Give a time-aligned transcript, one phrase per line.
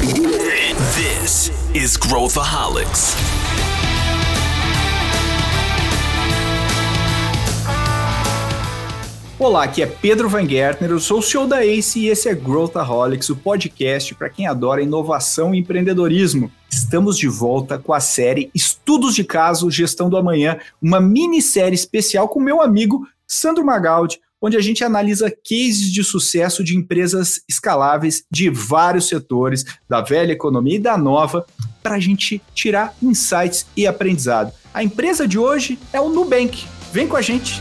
[0.00, 3.14] This is Growthaholics.
[9.38, 12.34] Olá, aqui é Pedro Van Gertner, eu sou o CEO da ACE e esse é
[12.34, 16.50] Growthaholics, o podcast para quem adora inovação e empreendedorismo.
[16.70, 22.26] Estamos de volta com a série Estudos de Caso Gestão do Amanhã, uma minissérie especial
[22.26, 28.24] com meu amigo Sandro Magaldi, onde a gente analisa cases de sucesso de empresas escaláveis
[28.30, 31.44] de vários setores, da velha economia e da nova,
[31.82, 34.52] para a gente tirar insights e aprendizado.
[34.72, 36.64] A empresa de hoje é o Nubank.
[36.92, 37.60] Vem com a gente!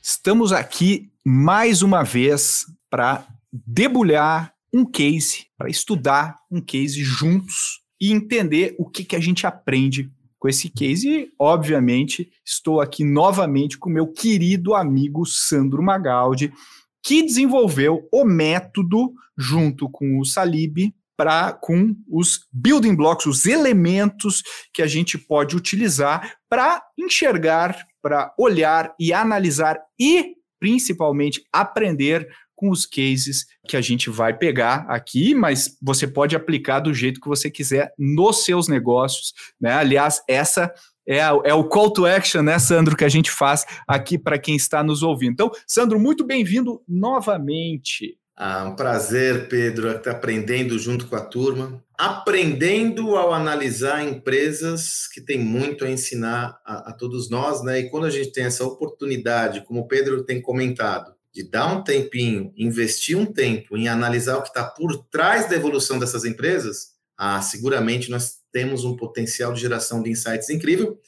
[0.00, 8.10] Estamos aqui mais uma vez para debulhar um case, para estudar um case juntos e
[8.12, 10.10] entender o que, que a gente aprende
[10.42, 11.08] com esse case.
[11.08, 16.52] E, obviamente, estou aqui novamente com meu querido amigo Sandro Magaldi,
[17.00, 24.42] que desenvolveu o método junto com o Salib para com os building blocks, os elementos
[24.74, 32.28] que a gente pode utilizar para enxergar para olhar e analisar e, principalmente, aprender
[32.62, 37.20] com os cases que a gente vai pegar aqui, mas você pode aplicar do jeito
[37.20, 39.32] que você quiser nos seus negócios.
[39.60, 39.72] Né?
[39.72, 40.72] Aliás, essa
[41.04, 44.54] é, é, o call to action, né, Sandro, que a gente faz aqui para quem
[44.54, 45.32] está nos ouvindo.
[45.32, 48.16] Então, Sandro, muito bem-vindo novamente.
[48.36, 55.20] Ah, um prazer, Pedro, estar aprendendo junto com a turma, aprendendo ao analisar empresas que
[55.20, 57.80] tem muito a ensinar a, a, todos nós, né?
[57.80, 61.82] E quando a gente tem essa oportunidade, como o Pedro tem comentado, de dar um
[61.82, 66.92] tempinho, investir um tempo em analisar o que está por trás da evolução dessas empresas,
[67.16, 70.98] ah, seguramente nós temos um potencial de geração de insights incrível.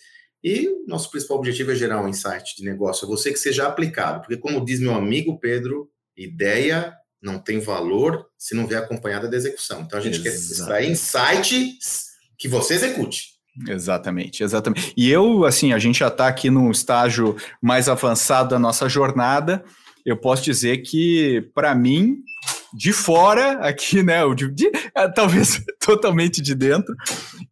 [0.42, 4.36] E nosso principal objetivo é gerar um insight de negócio, você que seja aplicado, porque
[4.36, 9.80] como diz meu amigo Pedro, ideia não tem valor se não vier acompanhada da execução.
[9.80, 10.46] Então a gente Exatamente.
[10.46, 12.08] quer extrair insights
[12.38, 13.34] que você execute.
[13.68, 14.92] Exatamente, exatamente.
[14.96, 19.64] E eu, assim, a gente já está aqui num estágio mais avançado da nossa jornada.
[20.04, 22.18] Eu posso dizer que, para mim,
[22.74, 26.94] de fora, aqui, né, de, de, é, talvez totalmente de dentro,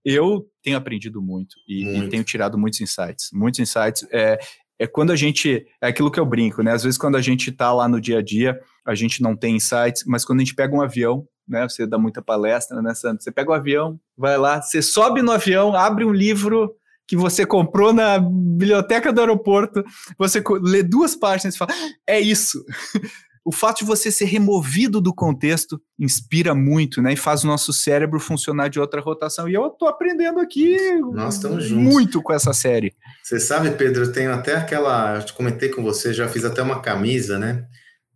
[0.04, 2.04] eu tenho aprendido muito e, muito.
[2.04, 3.30] e tenho tirado muitos insights.
[3.32, 4.06] Muitos insights.
[4.10, 4.38] É,
[4.78, 5.64] é quando a gente.
[5.80, 6.72] É aquilo que eu brinco, né?
[6.72, 9.56] Às vezes, quando a gente está lá no dia a dia, a gente não tem
[9.56, 11.68] insights, mas quando a gente pega um avião, né?
[11.68, 13.22] Você dá muita palestra, né, Sandro?
[13.22, 16.74] Você pega o um avião, vai lá, você sobe no avião, abre um livro
[17.12, 19.84] que você comprou na biblioteca do aeroporto,
[20.16, 21.70] você lê duas páginas e fala:
[22.06, 22.64] é isso.
[23.44, 27.12] o fato de você ser removido do contexto inspira muito, né?
[27.12, 29.46] E faz o nosso cérebro funcionar de outra rotação.
[29.46, 30.74] E eu tô aprendendo aqui
[31.70, 32.94] muito com essa série.
[33.22, 35.18] Você sabe, Pedro, eu tenho até aquela.
[35.18, 37.66] Eu comentei com você, já fiz até uma camisa, né?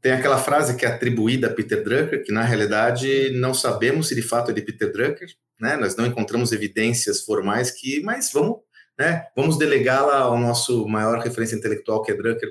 [0.00, 4.14] Tem aquela frase que é atribuída a Peter Drucker, que na realidade não sabemos se
[4.14, 5.28] de fato é de Peter Drucker,
[5.60, 5.76] né?
[5.76, 8.64] Nós não encontramos evidências formais que, mas vamos,
[8.98, 9.24] né?
[9.36, 12.50] Vamos delegá-la ao nosso maior referência intelectual, que é Drucker.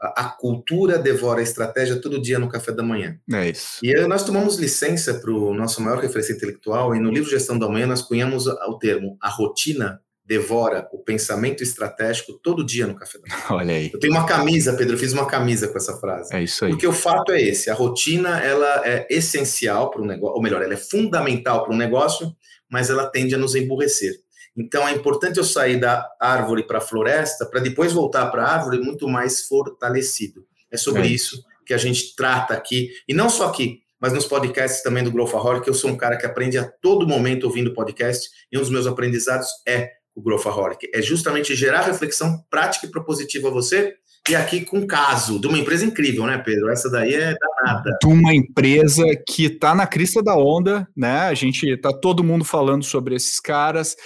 [0.00, 3.16] A, cultura devora a estratégia todo dia no café da manhã.
[3.32, 3.78] É isso.
[3.84, 7.68] E nós tomamos licença para o nosso maior referência intelectual, e no livro Gestão da
[7.68, 13.18] Manhã nós cunhamos o termo a rotina devora o pensamento estratégico todo dia no café
[13.18, 13.44] da manhã.
[13.50, 13.90] Olha aí.
[13.92, 16.34] Eu tenho uma camisa, Pedro, eu fiz uma camisa com essa frase.
[16.34, 16.70] É isso aí.
[16.70, 20.62] Porque o fato é esse, a rotina ela é essencial para um negócio, ou melhor,
[20.62, 22.34] ela é fundamental para um negócio,
[22.70, 24.14] mas ela tende a nos emburrecer.
[24.56, 28.52] Então é importante eu sair da árvore para a floresta para depois voltar para a
[28.52, 30.44] árvore muito mais fortalecido.
[30.70, 31.06] É sobre é.
[31.06, 35.12] isso que a gente trata aqui, e não só aqui, mas nos podcasts também do
[35.12, 38.68] Growthaholic, eu sou um cara que aprende a todo momento ouvindo podcast, e um dos
[38.70, 40.90] meus aprendizados é o Growthaholic.
[40.92, 43.94] É justamente gerar reflexão prática e propositiva a você,
[44.28, 46.70] e aqui com caso de uma empresa incrível, né, Pedro?
[46.70, 47.96] Essa daí é danada.
[48.00, 51.20] De uma empresa que está na crista da onda, né?
[51.22, 53.96] A gente está todo mundo falando sobre esses caras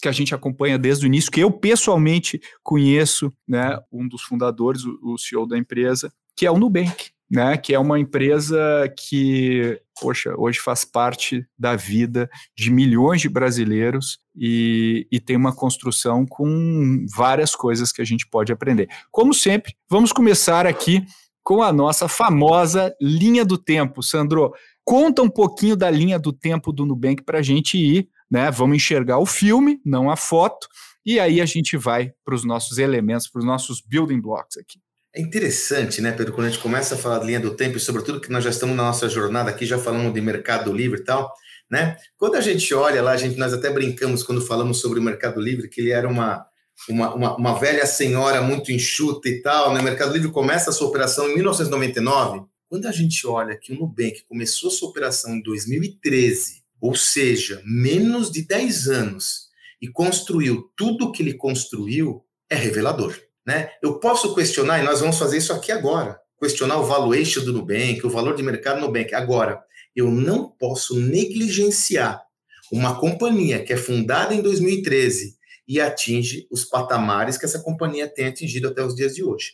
[0.00, 4.82] que a gente acompanha desde o início, que eu pessoalmente conheço, né, um dos fundadores,
[4.84, 8.58] o CEO da empresa, que é o Nubank né, que é uma empresa
[8.96, 15.54] que, poxa, hoje faz parte da vida de milhões de brasileiros e, e, tem uma
[15.54, 18.88] construção com várias coisas que a gente pode aprender.
[19.10, 21.04] Como sempre, vamos começar aqui
[21.42, 24.02] com a nossa famosa linha do tempo.
[24.02, 24.52] Sandro,
[24.84, 28.50] conta um pouquinho da linha do tempo do Nubank para a gente ir, né?
[28.50, 30.68] Vamos enxergar o filme, não a foto,
[31.04, 34.78] e aí a gente vai para os nossos elementos, para os nossos building blocks aqui.
[35.14, 37.80] É interessante, né, Pedro, quando a gente começa a falar de linha do tempo, e
[37.80, 41.04] sobretudo que nós já estamos na nossa jornada aqui, já falamos de mercado livre e
[41.04, 41.32] tal,
[41.70, 41.96] né?
[42.16, 45.40] Quando a gente olha lá, a gente, nós até brincamos quando falamos sobre o mercado
[45.40, 46.46] livre, que ele era uma,
[46.88, 49.80] uma, uma, uma velha senhora muito enxuta e tal, né?
[49.80, 53.76] O mercado livre começa a sua operação em 1999, quando a gente olha que o
[53.76, 59.48] Nubank começou sua operação em 2013, ou seja, menos de 10 anos,
[59.80, 63.16] e construiu tudo o que ele construiu, é revelador.
[63.46, 63.70] Né?
[63.82, 68.04] Eu posso questionar, e nós vamos fazer isso aqui agora, questionar o valuation do Nubank,
[68.04, 69.14] o valor de mercado do Nubank.
[69.14, 69.60] Agora,
[69.94, 72.22] eu não posso negligenciar
[72.70, 75.36] uma companhia que é fundada em 2013
[75.66, 79.52] e atinge os patamares que essa companhia tem atingido até os dias de hoje.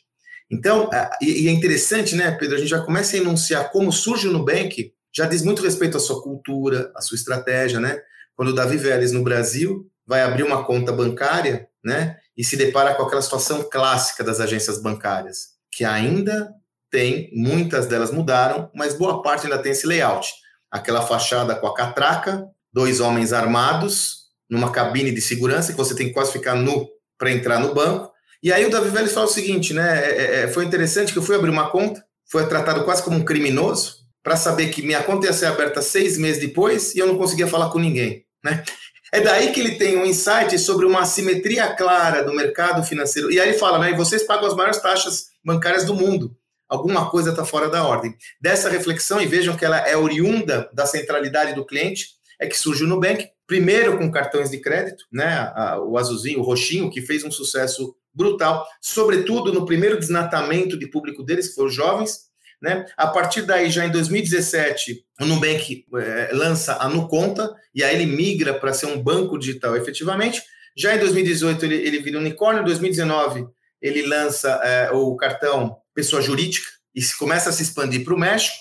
[0.51, 2.57] Então, e é interessante, né, Pedro?
[2.57, 6.01] A gente já começa a enunciar como surge o Nubank, já diz muito respeito à
[6.01, 8.01] sua cultura, à sua estratégia, né?
[8.37, 12.95] Quando o Davi Vélez, no Brasil, vai abrir uma conta bancária, né, e se depara
[12.95, 16.53] com aquela situação clássica das agências bancárias, que ainda
[16.91, 20.33] tem, muitas delas mudaram, mas boa parte ainda tem esse layout.
[20.71, 26.09] Aquela fachada com a catraca, dois homens armados, numa cabine de segurança, que você tem
[26.09, 26.89] que quase ficar nu
[27.19, 28.13] para entrar no banco.
[28.43, 30.05] E aí o Davi Vélez fala o seguinte, né?
[30.05, 33.19] É, é, é, foi interessante que eu fui abrir uma conta, foi tratado quase como
[33.19, 37.07] um criminoso, para saber que minha conta ia ser aberta seis meses depois e eu
[37.07, 38.65] não conseguia falar com ninguém, né?
[39.13, 43.31] É daí que ele tem um insight sobre uma assimetria clara do mercado financeiro.
[43.31, 43.93] E aí ele fala, né?
[43.93, 46.37] Vocês pagam as maiores taxas bancárias do mundo.
[46.69, 48.17] Alguma coisa está fora da ordem.
[48.41, 52.09] Dessa reflexão, e vejam que ela é oriunda da centralidade do cliente,
[52.41, 55.53] é que surge o Nubank, primeiro com cartões de crédito, né,
[55.87, 61.23] o azulzinho, o roxinho, que fez um sucesso brutal, sobretudo no primeiro desnatamento de público
[61.23, 62.21] deles, que foram os jovens.
[62.65, 62.87] Né?
[62.97, 68.07] A partir daí, já em 2017, o Nubank é, lança a Nuconta, e aí ele
[68.07, 70.43] migra para ser um banco digital efetivamente.
[70.75, 73.47] Já em 2018, ele, ele vira um unicórnio, em 2019,
[73.83, 78.57] ele lança é, o cartão pessoa jurídica e começa a se expandir para o México.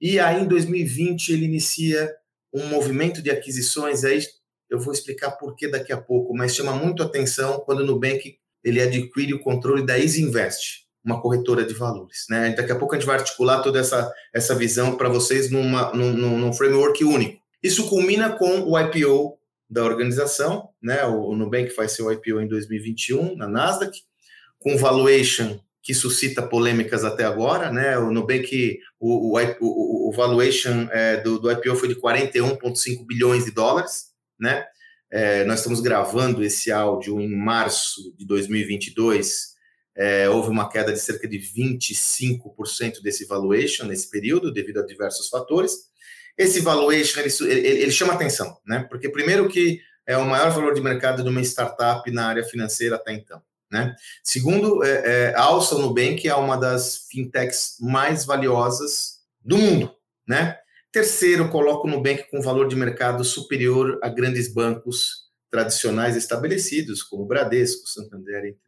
[0.00, 2.12] E aí, em 2020, ele inicia
[2.52, 4.18] um movimento de aquisições, aí
[4.68, 8.38] eu vou explicar por que daqui a pouco, mas chama muito atenção quando o Nubank
[8.64, 12.26] ele adquire o controle da Easy Invest, uma corretora de valores.
[12.28, 12.52] Né?
[12.54, 16.12] Daqui a pouco a gente vai articular toda essa, essa visão para vocês numa, num,
[16.12, 17.40] num, framework único.
[17.62, 19.38] Isso culmina com o IPO
[19.70, 21.04] da organização, né?
[21.04, 23.96] o, o Nubank faz seu IPO em 2021 na Nasdaq,
[24.58, 27.96] com valuation que suscita polêmicas até agora, né?
[27.96, 33.52] O Nubank, o, o, o valuation é, do, do, IPO foi de 41,5 bilhões de
[33.52, 34.06] dólares,
[34.36, 34.64] né?
[35.12, 39.55] É, nós estamos gravando esse áudio em março de 2022.
[39.96, 45.28] É, houve uma queda de cerca de 25% desse valuation nesse período, devido a diversos
[45.28, 45.86] fatores.
[46.36, 48.86] Esse valuation ele, ele, ele chama atenção, né?
[48.90, 52.96] Porque primeiro que é o maior valor de mercado de uma startup na área financeira
[52.96, 53.42] até então.
[53.70, 53.94] Né?
[54.22, 59.92] Segundo, é, é, a Nubank é uma das fintechs mais valiosas do mundo.
[60.26, 60.56] Né?
[60.92, 67.26] Terceiro, coloco o Nubank com valor de mercado superior a grandes bancos tradicionais estabelecidos, como
[67.26, 68.65] Bradesco, Santander, entre.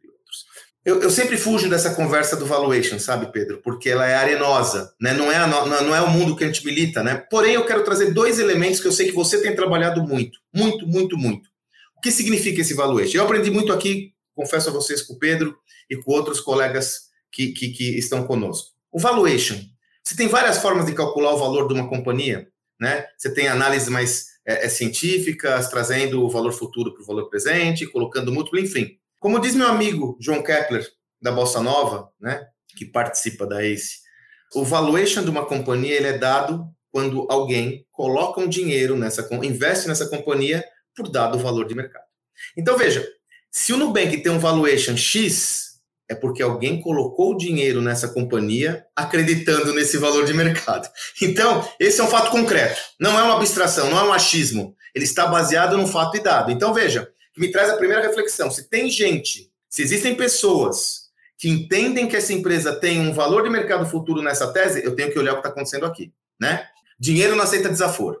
[0.89, 3.61] Eu, eu, sempre fujo dessa conversa do valuation, sabe, Pedro?
[3.61, 5.13] Porque ela é arenosa, né?
[5.13, 7.03] não, é a, não é o mundo que a gente milita.
[7.03, 7.15] Né?
[7.29, 10.87] Porém, eu quero trazer dois elementos que eu sei que você tem trabalhado muito, muito,
[10.87, 11.47] muito, muito.
[11.95, 13.17] O que significa esse valuation?
[13.17, 15.57] Eu aprendi muito aqui confesso a vocês com o Pedro
[15.89, 18.69] e com outros colegas que, que, que estão conosco.
[18.89, 19.59] O valuation.
[20.01, 22.47] Você tem várias formas de calcular o valor de uma companhia,
[22.79, 23.05] né?
[23.17, 27.85] Você tem análises mais é, é, científicas, trazendo o valor futuro para o valor presente,
[27.85, 28.97] colocando múltiplo, enfim.
[29.19, 30.87] Como diz meu amigo João Kepler,
[31.21, 33.97] da Bossa Nova, né, que participa da ACE,
[34.55, 39.87] o valuation de uma companhia ele é dado quando alguém coloca um dinheiro nessa, investe
[39.87, 40.63] nessa companhia
[40.95, 42.05] por dado valor de mercado.
[42.57, 43.05] Então, veja,
[43.51, 45.69] se o Nubank tem um valuation X,
[46.09, 50.89] é porque alguém colocou dinheiro nessa companhia acreditando nesse valor de mercado.
[51.21, 52.79] Então, esse é um fato concreto.
[52.99, 54.75] Não é uma abstração, não é um achismo.
[54.95, 56.51] Ele está baseado num fato e dado.
[56.51, 57.07] Então, veja,
[57.39, 58.51] me traz a primeira reflexão.
[58.51, 63.49] Se tem gente, se existem pessoas que entendem que essa empresa tem um valor de
[63.49, 66.11] mercado futuro nessa tese, eu tenho que olhar o que está acontecendo aqui.
[66.37, 66.67] Né?
[66.99, 68.19] Dinheiro não aceita desaforo.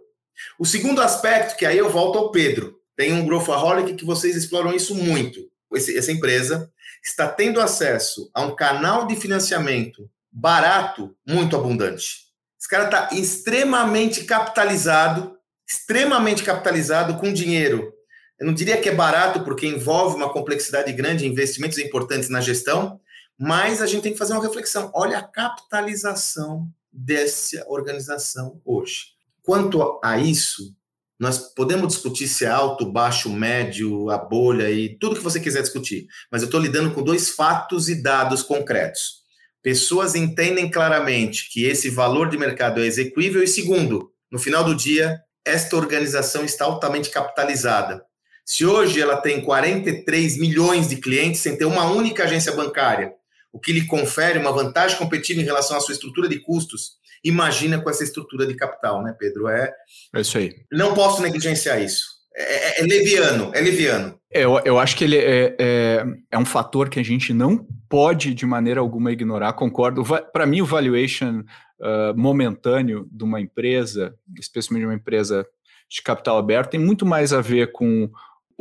[0.57, 4.73] O segundo aspecto, que aí eu volto ao Pedro, tem um Growthaholic que vocês exploram
[4.73, 5.51] isso muito.
[5.73, 6.71] Esse, essa empresa
[7.03, 12.29] está tendo acesso a um canal de financiamento barato, muito abundante.
[12.57, 17.93] Esse cara está extremamente capitalizado, extremamente capitalizado com dinheiro.
[18.39, 22.99] Eu não diria que é barato, porque envolve uma complexidade grande, investimentos importantes na gestão,
[23.37, 24.91] mas a gente tem que fazer uma reflexão.
[24.93, 29.07] Olha a capitalização dessa organização hoje.
[29.41, 30.73] Quanto a isso,
[31.19, 35.61] nós podemos discutir se é alto, baixo, médio, a bolha e tudo que você quiser
[35.61, 39.19] discutir, mas eu estou lidando com dois fatos e dados concretos.
[39.61, 44.73] Pessoas entendem claramente que esse valor de mercado é execuível, e segundo, no final do
[44.73, 48.05] dia, esta organização está altamente capitalizada.
[48.49, 53.13] Se hoje ela tem 43 milhões de clientes sem ter uma única agência bancária,
[53.53, 57.81] o que lhe confere uma vantagem competitiva em relação à sua estrutura de custos, Imagina
[57.81, 59.47] com essa estrutura de capital, né, Pedro?
[59.47, 59.73] É,
[60.15, 60.55] é isso aí.
[60.71, 62.07] Não posso negligenciar isso.
[62.35, 64.19] É, é, é leviano, é leviano.
[64.31, 67.67] É, eu, eu acho que ele é, é, é, um fator que a gente não
[67.89, 70.03] pode de maneira alguma ignorar, concordo.
[70.31, 71.41] Para mim, o valuation
[71.81, 75.45] uh, momentâneo de uma empresa, especialmente de uma empresa
[75.89, 78.09] de capital aberto, tem muito mais a ver com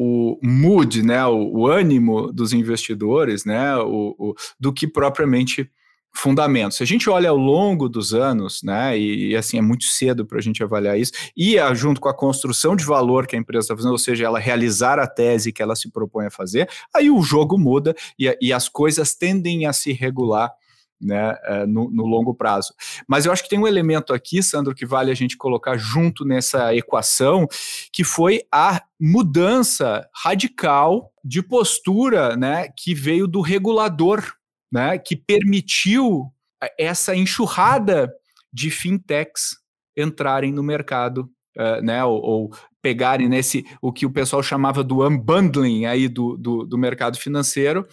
[0.00, 5.68] o mood, né, o, o ânimo dos investidores, né, o, o, do que propriamente
[6.14, 6.76] fundamentos.
[6.76, 10.24] Se a gente olha ao longo dos anos, né, e, e assim é muito cedo
[10.24, 13.64] para a gente avaliar isso, e junto com a construção de valor que a empresa
[13.64, 17.10] está fazendo, ou seja, ela realizar a tese que ela se propõe a fazer, aí
[17.10, 20.52] o jogo muda e, e as coisas tendem a se regular
[21.00, 22.72] né, é, no, no, longo prazo.
[23.06, 26.24] Mas eu acho que tem um elemento aqui, Sandro, que vale a gente colocar junto
[26.24, 27.46] nessa equação,
[27.92, 34.24] que foi a mudança radical de postura né, que veio do regulador,
[34.72, 36.32] né, que permitiu
[36.78, 38.12] essa enxurrada
[38.52, 39.56] de fintechs
[39.96, 42.50] entrarem no mercado, uh, né, ou, ou,
[42.80, 47.86] pegarem nesse o que o pessoal chamava do unbundling aí do, do, do mercado financeiro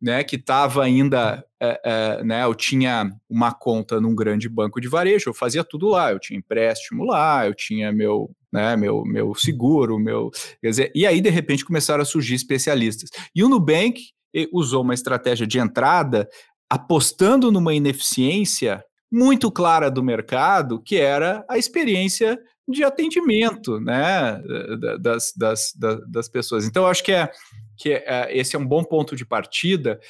[0.00, 4.88] né, que estava ainda, é, é, né, eu tinha uma conta num grande banco de
[4.88, 9.34] varejo, eu fazia tudo lá, eu tinha empréstimo lá, eu tinha meu, né, meu, meu
[9.34, 13.10] seguro, meu, quer dizer, e aí de repente começaram a surgir especialistas.
[13.34, 14.00] E o Nubank
[14.52, 16.28] usou uma estratégia de entrada
[16.70, 22.38] apostando numa ineficiência muito clara do mercado, que era a experiência
[22.68, 24.38] de atendimento, né,
[25.00, 25.72] das, das,
[26.06, 26.66] das, pessoas.
[26.66, 27.30] Então, acho que é
[27.78, 30.00] que é, esse é um bom ponto de partida.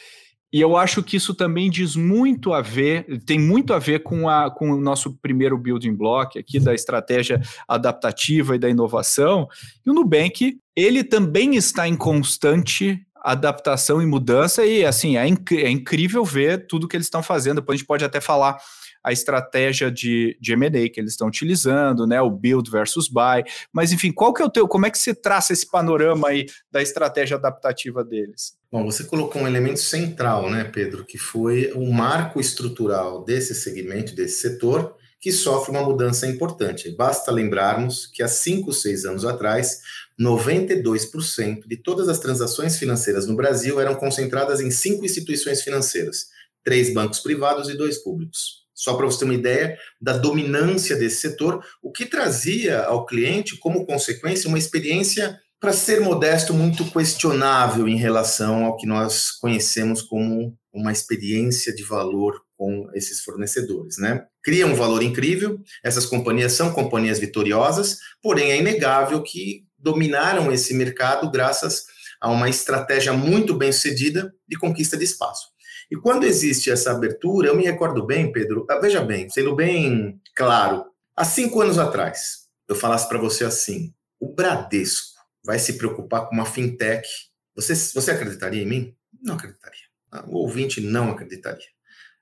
[0.50, 4.28] E eu acho que isso também diz muito a ver, tem muito a ver com,
[4.28, 9.46] a, com o nosso primeiro building block aqui da estratégia adaptativa e da inovação.
[9.84, 15.52] E o Nubank, ele também está em constante adaptação e mudança, e assim, é, inc
[15.52, 17.56] é incrível ver tudo que eles estão fazendo.
[17.56, 18.58] Depois a gente pode até falar
[19.02, 23.92] a estratégia de, de M&A que eles estão utilizando, né, o build versus buy, mas
[23.92, 26.82] enfim, qual que é o teu, como é que você traça esse panorama aí da
[26.82, 28.56] estratégia adaptativa deles?
[28.70, 34.14] Bom, você colocou um elemento central, né, Pedro, que foi o marco estrutural desse segmento,
[34.14, 36.90] desse setor, que sofre uma mudança importante.
[36.90, 39.80] Basta lembrarmos que há cinco, seis anos atrás,
[40.20, 46.26] 92% de todas as transações financeiras no Brasil eram concentradas em cinco instituições financeiras,
[46.62, 51.16] três bancos privados e dois públicos só para você ter uma ideia da dominância desse
[51.16, 57.88] setor, o que trazia ao cliente como consequência uma experiência, para ser modesto, muito questionável
[57.88, 64.24] em relação ao que nós conhecemos como uma experiência de valor com esses fornecedores, né?
[64.44, 70.72] Cria um valor incrível, essas companhias são companhias vitoriosas, porém é inegável que dominaram esse
[70.72, 71.86] mercado graças
[72.20, 75.48] a uma estratégia muito bem sucedida de conquista de espaço.
[75.90, 80.20] E quando existe essa abertura, eu me recordo bem, Pedro, ah, veja bem, sendo bem
[80.36, 80.84] claro,
[81.16, 86.34] há cinco anos atrás, eu falasse para você assim: o Bradesco vai se preocupar com
[86.34, 87.08] uma fintech.
[87.54, 88.94] Você, você acreditaria em mim?
[89.22, 89.88] Não acreditaria.
[90.12, 91.66] Ah, o ouvinte não acreditaria.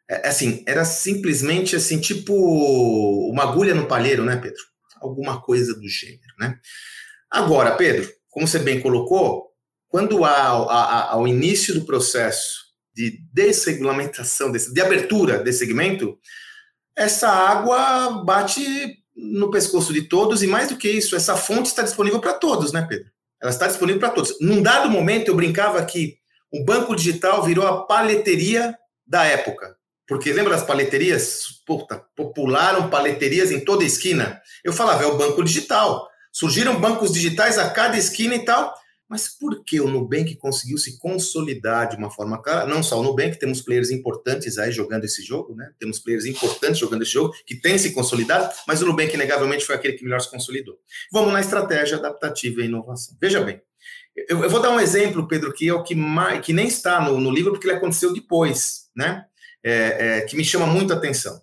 [0.08, 2.32] É, é, assim, era simplesmente assim, tipo
[3.28, 4.62] uma agulha no palheiro, né, Pedro?
[5.00, 6.58] Alguma coisa do gênero, né?
[7.30, 9.50] Agora, Pedro, como você bem colocou,
[9.88, 12.65] quando há ao início do processo
[12.96, 16.18] de desregulamentação, de abertura desse segmento,
[16.96, 18.64] essa água bate
[19.14, 22.72] no pescoço de todos e mais do que isso, essa fonte está disponível para todos,
[22.72, 23.10] né, Pedro?
[23.40, 24.34] Ela está disponível para todos.
[24.40, 26.16] Num dado momento, eu brincava que
[26.50, 28.74] o banco digital virou a paleteria
[29.06, 29.76] da época.
[30.08, 31.62] Porque lembra das paleterias?
[31.66, 34.40] Puta, popularam paleterias em toda esquina.
[34.64, 36.08] Eu falava, é o banco digital.
[36.32, 38.74] Surgiram bancos digitais a cada esquina e tal.
[39.08, 42.66] Mas por que o Nubank conseguiu se consolidar de uma forma clara?
[42.66, 45.70] Não só o Nubank, temos players importantes aí jogando esse jogo, né?
[45.78, 49.76] Temos players importantes jogando esse jogo, que têm se consolidado, mas o Nubank, inegavelmente, foi
[49.76, 50.76] aquele que melhor se consolidou.
[51.12, 53.16] Vamos na estratégia adaptativa e inovação.
[53.20, 53.62] Veja bem,
[54.28, 57.00] eu, eu vou dar um exemplo, Pedro, que é o que, mais, que nem está
[57.00, 59.24] no, no livro, porque ele aconteceu depois, né?
[59.62, 61.40] É, é, que me chama muito a atenção.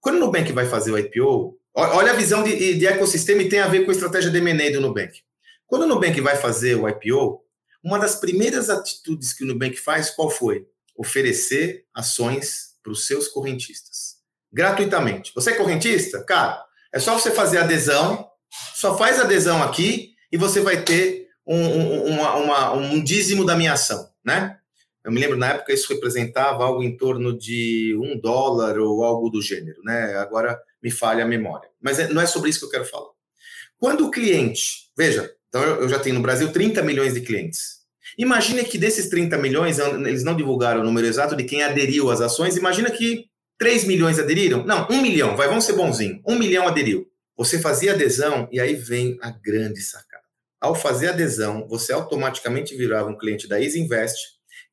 [0.00, 3.60] Quando o Nubank vai fazer o IPO, olha a visão de, de ecossistema e tem
[3.60, 5.20] a ver com a estratégia de M&A do Nubank.
[5.68, 7.44] Quando o Nubank vai fazer o IPO,
[7.84, 10.66] uma das primeiras atitudes que o Nubank faz, qual foi?
[10.96, 14.16] Oferecer ações para os seus correntistas.
[14.50, 15.30] Gratuitamente.
[15.34, 16.24] Você é correntista?
[16.24, 18.26] Cara, é só você fazer adesão,
[18.74, 23.54] só faz adesão aqui e você vai ter um, um, uma, uma, um dízimo da
[23.54, 24.58] minha ação, né?
[25.04, 29.28] Eu me lembro, na época, isso representava algo em torno de um dólar ou algo
[29.28, 30.16] do gênero, né?
[30.16, 31.68] Agora me falha a memória.
[31.80, 33.10] Mas é, não é sobre isso que eu quero falar.
[33.78, 37.78] Quando o cliente, veja, então, eu já tenho no Brasil 30 milhões de clientes.
[38.18, 42.20] Imagina que desses 30 milhões, eles não divulgaram o número exato de quem aderiu às
[42.20, 43.26] ações, imagina que
[43.58, 44.64] 3 milhões aderiram?
[44.64, 46.22] Não, 1 milhão, vai, vamos ser bonzinho.
[46.26, 47.06] 1 milhão aderiu.
[47.36, 50.24] Você fazia adesão e aí vem a grande sacada.
[50.60, 54.16] Ao fazer adesão, você automaticamente virava um cliente da Easy Invest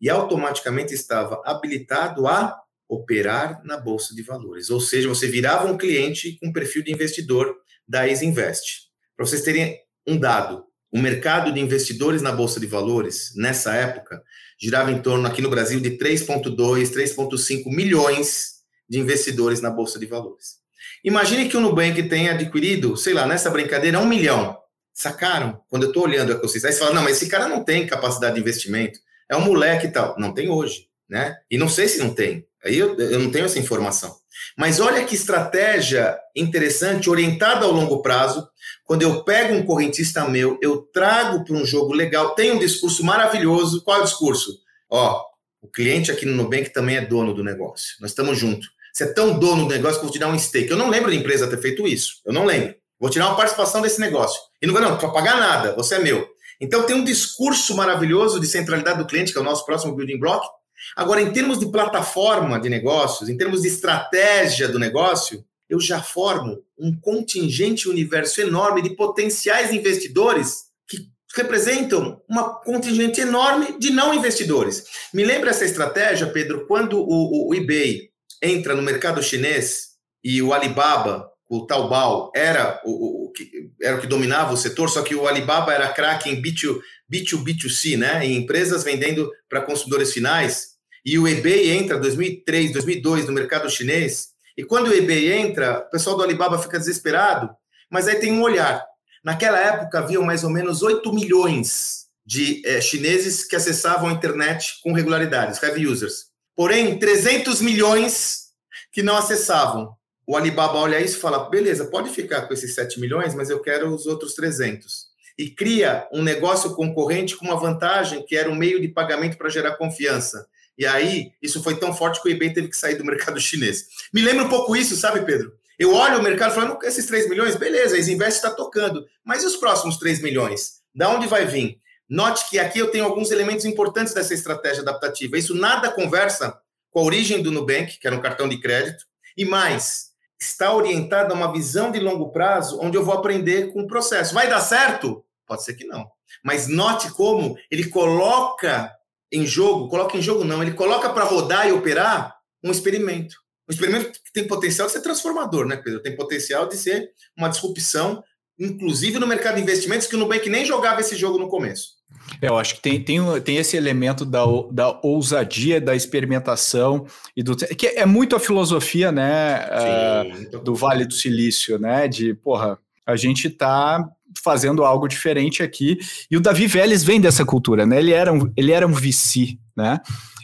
[0.01, 4.69] e automaticamente estava habilitado a operar na bolsa de valores.
[4.69, 7.55] Ou seja, você virava um cliente com perfil de investidor
[7.87, 8.85] da Easy Invest.
[9.15, 10.64] Para vocês terem um dado,
[10.95, 14.23] o mercado de investidores na bolsa de valores nessa época
[14.57, 20.05] girava em torno aqui no Brasil de 3.2, 3.5 milhões de investidores na bolsa de
[20.05, 20.55] valores.
[21.03, 24.57] Imagine que o Nubank tenha adquirido, sei lá, nessa brincadeira, um milhão.
[24.93, 25.61] Sacaram?
[25.67, 27.85] Quando eu estou olhando a ecossistema, aí você fala, não, mas esse cara não tem
[27.85, 28.97] capacidade de investimento,
[29.29, 30.15] é um moleque e tal.
[30.17, 31.35] Não tem hoje, né?
[31.51, 32.47] E não sei se não tem.
[32.63, 34.15] Aí eu, eu não tenho essa informação.
[34.57, 38.47] Mas olha que estratégia interessante, orientada ao longo prazo.
[38.85, 43.03] Quando eu pego um correntista meu, eu trago para um jogo legal, tem um discurso
[43.03, 43.83] maravilhoso.
[43.83, 44.59] Qual é o discurso?
[44.89, 45.21] Ó,
[45.61, 47.95] o cliente aqui no Nubank também é dono do negócio.
[47.99, 48.69] Nós estamos juntos.
[48.93, 50.69] Você é tão dono do negócio que eu vou te dar um stake.
[50.69, 52.21] Eu não lembro da empresa ter feito isso.
[52.25, 52.75] Eu não lembro.
[52.99, 54.39] Vou tirar uma participação desse negócio.
[54.61, 56.25] E não vai, não, para pagar nada, você é meu.
[56.61, 60.17] Então tem um discurso maravilhoso de centralidade do cliente, que é o nosso próximo building
[60.17, 60.47] block,
[60.95, 66.01] Agora, em termos de plataforma de negócios, em termos de estratégia do negócio, eu já
[66.01, 74.13] formo um contingente universo enorme de potenciais investidores que representam uma contingente enorme de não
[74.13, 74.83] investidores.
[75.13, 78.09] Me lembra essa estratégia, Pedro, quando o, o, o eBay
[78.41, 83.33] entra no mercado chinês e o Alibaba, o Taobao, era o, o,
[83.81, 86.79] era o que dominava o setor, só que o Alibaba era craque em B2,
[87.11, 88.25] B2, B2C, né?
[88.25, 90.74] em empresas vendendo para consumidores finais,
[91.05, 95.91] e o eBay entra 2003, 2002 no mercado chinês, e quando o eBay entra, o
[95.91, 97.49] pessoal do Alibaba fica desesperado,
[97.91, 98.83] mas aí tem um olhar.
[99.23, 104.79] Naquela época haviam mais ou menos 8 milhões de é, chineses que acessavam a internet
[104.81, 106.27] com regularidades, heavy users.
[106.55, 108.45] Porém, 300 milhões
[108.91, 109.93] que não acessavam.
[110.25, 113.61] O Alibaba olha isso e fala: beleza, pode ficar com esses 7 milhões, mas eu
[113.61, 115.07] quero os outros 300.
[115.37, 119.49] E cria um negócio concorrente com uma vantagem que era um meio de pagamento para
[119.49, 120.47] gerar confiança.
[120.77, 123.85] E aí, isso foi tão forte que o eBay teve que sair do mercado chinês.
[124.13, 125.53] Me lembra um pouco isso, sabe, Pedro?
[125.77, 129.05] Eu olho o mercado falando, esses 3 milhões, beleza, a Invest está tocando.
[129.23, 130.81] Mas e os próximos 3 milhões?
[130.93, 131.79] Da onde vai vir?
[132.07, 135.37] Note que aqui eu tenho alguns elementos importantes dessa estratégia adaptativa.
[135.37, 136.57] Isso nada conversa
[136.91, 141.33] com a origem do Nubank, que era um cartão de crédito, e mais, está orientado
[141.33, 144.33] a uma visão de longo prazo, onde eu vou aprender com o processo.
[144.33, 145.25] Vai dar certo?
[145.45, 146.09] Pode ser que não.
[146.43, 148.93] Mas note como ele coloca
[149.31, 153.35] em jogo, coloca em jogo não, ele coloca para rodar e operar um experimento.
[153.69, 156.01] Um experimento que tem potencial de ser transformador, né, Pedro?
[156.01, 158.23] Tem potencial de ser uma disrupção,
[158.59, 161.95] inclusive no mercado de investimentos, que o Nubank nem jogava esse jogo no começo.
[162.41, 167.43] É, eu acho que tem, tem, tem esse elemento da, da ousadia, da experimentação, e
[167.43, 172.07] do que é muito a filosofia né, Sim, uh, do Vale do Silício, né?
[172.07, 174.07] De, porra, a gente está
[174.43, 175.97] fazendo algo diferente aqui.
[176.29, 177.99] E o Davi Vélez vem dessa cultura, né?
[177.99, 179.99] Ele era um, ele era um VC, né?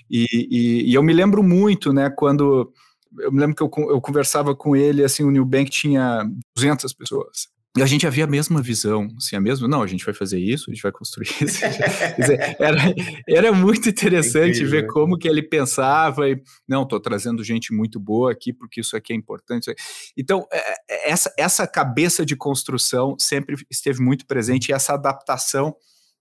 [0.09, 2.73] E, e, e eu me lembro muito, né, quando
[3.19, 6.93] eu me lembro que eu, eu conversava com ele, assim, o New Bank tinha 200
[6.93, 7.47] pessoas.
[7.77, 10.37] E a gente havia a mesma visão, assim, a mesma, não, a gente vai fazer
[10.37, 11.61] isso, a gente vai construir isso.
[12.17, 12.93] dizer, era,
[13.25, 18.29] era muito interessante ver como que ele pensava e, não, estou trazendo gente muito boa
[18.29, 19.73] aqui, porque isso aqui é importante.
[20.17, 20.57] Então, é,
[20.89, 25.73] é, essa, essa cabeça de construção sempre esteve muito presente e essa adaptação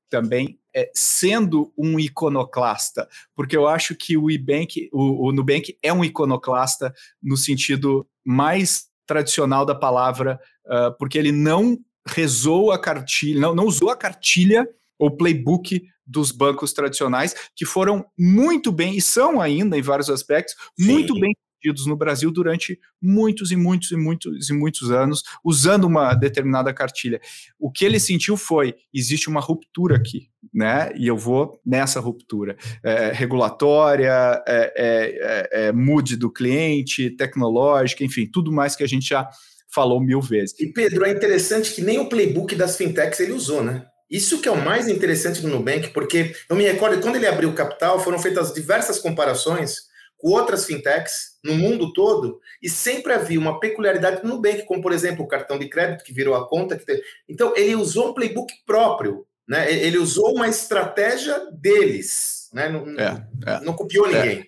[0.08, 5.92] também é, sendo um iconoclasta, porque eu acho que o Nubank, o, o Nubank é
[5.92, 13.40] um iconoclasta no sentido mais tradicional da palavra, uh, porque ele não rezou a cartilha,
[13.40, 19.02] não, não usou a cartilha ou playbook dos bancos tradicionais, que foram muito bem, e
[19.02, 20.92] são ainda em vários aspectos, Sim.
[20.92, 25.84] muito bem sucedidos no Brasil durante muitos e muitos e muitos e muitos anos, usando
[25.84, 27.20] uma determinada cartilha.
[27.58, 30.90] O que ele sentiu foi: existe uma ruptura aqui, né?
[30.96, 38.26] E eu vou nessa ruptura é, regulatória, é, é, é, mood do cliente, tecnológica, enfim,
[38.26, 39.28] tudo mais que a gente já
[39.72, 40.58] falou mil vezes.
[40.58, 43.86] E Pedro, é interessante que nem o playbook das fintechs ele usou, né?
[44.10, 47.48] Isso que é o mais interessante do Nubank, porque eu me recordo quando ele abriu
[47.48, 49.88] o capital, foram feitas diversas comparações
[50.20, 54.92] com outras fintechs no mundo todo, e sempre havia uma peculiaridade no Nubank, como por
[54.92, 56.80] exemplo o cartão de crédito que virou a conta.
[57.28, 59.72] Então ele usou um playbook próprio, né?
[59.72, 62.68] Ele usou uma estratégia deles, né?
[62.68, 64.12] Não, é, é, não copiou é.
[64.12, 64.46] ninguém.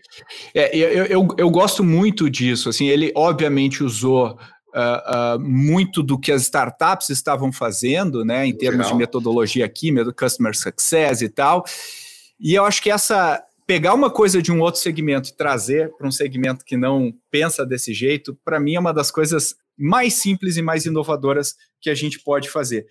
[0.54, 2.68] É, eu, eu, eu gosto muito disso.
[2.68, 4.38] Assim, ele obviamente usou
[4.74, 9.92] Uh, uh, muito do que as startups estavam fazendo, né, em termos de metodologia aqui,
[10.14, 11.62] customer success e tal.
[12.40, 16.06] E eu acho que essa pegar uma coisa de um outro segmento e trazer para
[16.06, 20.58] um segmento que não pensa desse jeito, para mim é uma das coisas mais simples
[20.58, 22.84] e mais inovadoras que a gente pode fazer.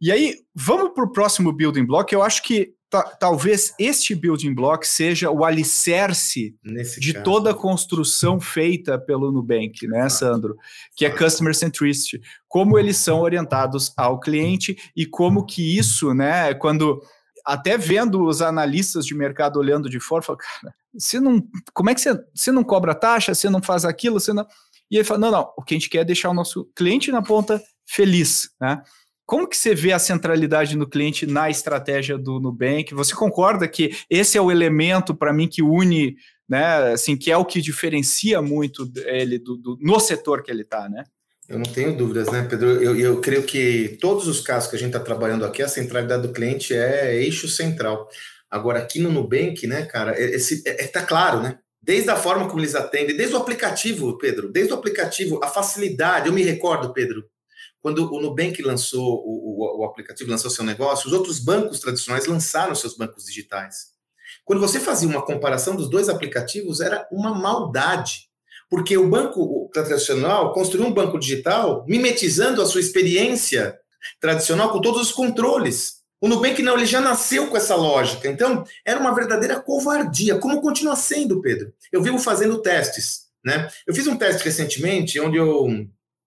[0.00, 2.12] E aí, vamos para o próximo building block.
[2.12, 2.74] Eu acho que
[3.20, 7.24] talvez este building block seja o alicerce Nesse de caso.
[7.24, 10.56] toda a construção feita pelo Nubank, né, Sandro?
[10.96, 12.20] Que é customer centricity.
[12.48, 17.00] Como eles são orientados ao cliente e como que isso, né, quando
[17.44, 21.94] até vendo os analistas de mercado olhando de fora, fala, cara, você não, como é
[21.94, 24.46] que você, você não cobra taxa, você não faz aquilo, você não...
[24.90, 27.10] E ele fala, não, não, o que a gente quer é deixar o nosso cliente
[27.10, 28.82] na ponta feliz, né?
[29.26, 32.92] Como que você vê a centralidade no cliente na estratégia do Nubank?
[32.92, 37.36] Você concorda que esse é o elemento para mim que une, né, assim, que é
[37.36, 41.04] o que diferencia muito ele do, do no setor que ele está, né?
[41.48, 42.82] Eu não tenho dúvidas, né, Pedro?
[42.82, 46.22] Eu, eu creio que todos os casos que a gente está trabalhando aqui, a centralidade
[46.22, 48.08] do cliente é eixo central.
[48.50, 51.58] Agora, aqui no Nubank, né, cara, esse, é, é, tá claro, né?
[51.82, 56.28] Desde a forma como eles atendem, desde o aplicativo, Pedro, desde o aplicativo, a facilidade.
[56.28, 57.28] Eu me recordo, Pedro,
[57.82, 62.24] quando o Nubank lançou o, o, o, aplicativo, lançou seu negócio, os outros bancos tradicionais
[62.24, 63.88] lançaram seus bancos digitais.
[64.46, 68.30] Quando você fazia uma comparação dos dois aplicativos, era uma maldade,
[68.74, 73.78] porque o banco tradicional construiu um banco digital mimetizando a sua experiência
[74.20, 75.98] tradicional com todos os controles.
[76.20, 78.26] O Nubank não, ele já nasceu com essa lógica.
[78.26, 81.72] Então, era uma verdadeira covardia, como continua sendo, Pedro.
[81.92, 83.70] Eu vivo fazendo testes, né?
[83.86, 85.68] Eu fiz um teste recentemente onde eu,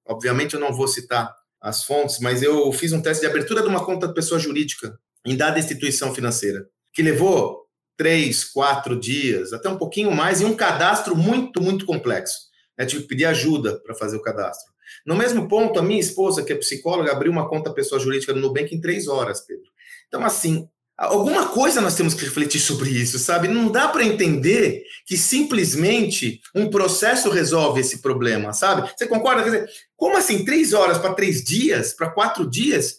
[0.08, 3.68] obviamente eu não vou citar as fontes, mas eu fiz um teste de abertura de
[3.68, 7.67] uma conta de pessoa jurídica em dada instituição financeira, que levou
[7.98, 12.48] três, quatro dias, até um pouquinho mais, e um cadastro muito, muito complexo.
[12.78, 14.72] Eu tive que pedir ajuda para fazer o cadastro.
[15.06, 18.42] No mesmo ponto, a minha esposa, que é psicóloga, abriu uma conta pessoa jurídica no
[18.42, 19.66] Nubank em três horas, Pedro.
[20.08, 23.48] Então, assim, Alguma coisa nós temos que refletir sobre isso, sabe?
[23.48, 28.92] Não dá para entender que simplesmente um processo resolve esse problema, sabe?
[28.98, 29.44] Você concorda?
[29.44, 32.98] Quer dizer, como assim, três horas para três dias, para quatro dias?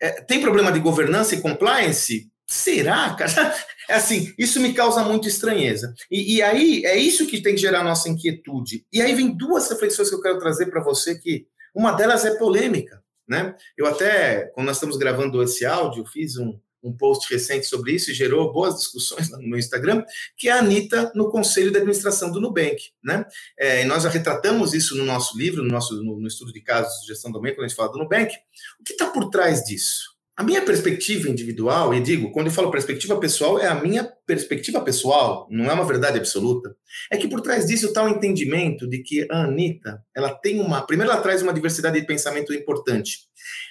[0.00, 2.30] É, tem problema de governança e compliance?
[2.46, 3.54] Será, cara?
[3.86, 5.94] É assim, isso me causa muito estranheza.
[6.10, 8.86] E, e, aí, é isso que tem que gerar nossa inquietude.
[8.90, 12.34] E aí vem duas reflexões que eu quero trazer para você, que uma delas é
[12.38, 13.54] polêmica, né?
[13.76, 18.10] Eu até, quando nós estamos gravando esse áudio, fiz um, um post recente sobre isso
[18.10, 20.04] e gerou boas discussões no meu Instagram,
[20.36, 22.90] que é a Anitta no Conselho de Administração do Nubank.
[23.02, 23.24] Né?
[23.58, 26.60] É, e nós já retratamos isso no nosso livro, no nosso no, no estudo de
[26.60, 28.32] casos de gestão do Nubank, quando a gente fala do Nubank.
[28.80, 30.13] O que está por trás disso?
[30.36, 34.80] A minha perspectiva individual, e digo, quando eu falo perspectiva pessoal, é a minha perspectiva
[34.80, 36.74] pessoal, não é uma verdade absoluta,
[37.10, 40.84] é que por trás disso está o entendimento de que a Anitta, ela tem uma.
[40.84, 43.20] Primeiro, ela traz uma diversidade de pensamento importante.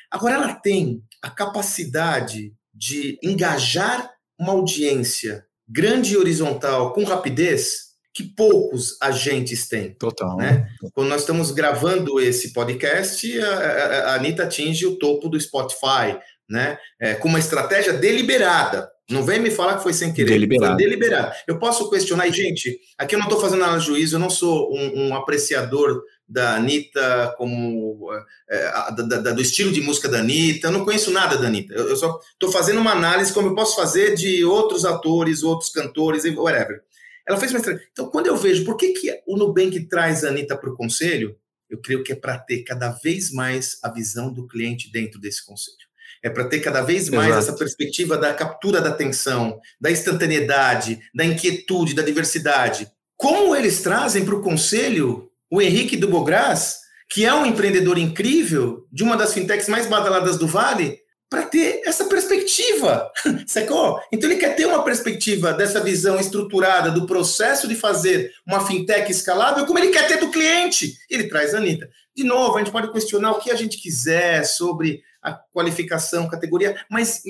[0.10, 8.24] Agora, ela tem a capacidade de engajar uma audiência grande e horizontal com rapidez que
[8.24, 9.96] poucos agentes têm.
[9.96, 10.38] Total.
[10.38, 10.68] Né?
[10.94, 16.20] Quando nós estamos gravando esse podcast, a, a, a Anitta atinge o topo do Spotify,
[16.54, 16.78] né?
[17.00, 18.88] É, com uma estratégia deliberada.
[19.10, 20.30] Não vem me falar que foi sem querer.
[20.30, 20.76] Deliberado.
[20.76, 21.36] Foi deliberado.
[21.48, 24.30] Eu posso questionar, e, gente, aqui eu não estou fazendo nada de juízo, eu não
[24.30, 28.08] sou um, um apreciador da Anitta, como
[28.48, 31.74] é, da, da, do estilo de música da Anitta, eu não conheço nada da Anitta.
[31.74, 35.72] Eu, eu só estou fazendo uma análise como eu posso fazer de outros atores, outros
[35.72, 36.84] cantores, whatever.
[37.28, 37.90] Ela fez uma estratégia.
[37.92, 41.36] Então, quando eu vejo por que, que o Nubank traz a Anitta para o conselho,
[41.68, 45.44] eu creio que é para ter cada vez mais a visão do cliente dentro desse
[45.44, 45.93] conselho.
[46.24, 47.50] É para ter cada vez mais Exato.
[47.50, 52.88] essa perspectiva da captura da atenção, da instantaneidade, da inquietude, da diversidade.
[53.18, 56.78] Como eles trazem para o conselho o Henrique Dubogras,
[57.10, 61.03] que é um empreendedor incrível, de uma das fintechs mais badaladas do Vale,
[61.34, 63.12] para ter essa perspectiva,
[63.48, 64.00] sacou?
[64.12, 69.12] Então ele quer ter uma perspectiva dessa visão estruturada do processo de fazer uma fintech
[69.12, 70.94] escalável, como ele quer ter do cliente.
[71.10, 71.90] Ele traz a Anitta.
[72.16, 76.76] De novo, a gente pode questionar o que a gente quiser sobre a qualificação, categoria,
[76.88, 77.24] mas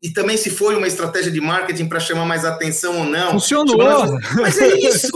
[0.00, 3.32] e também se foi uma estratégia de marketing para chamar mais atenção ou não.
[3.32, 4.06] Funcionou.
[4.36, 5.10] Mas é isso.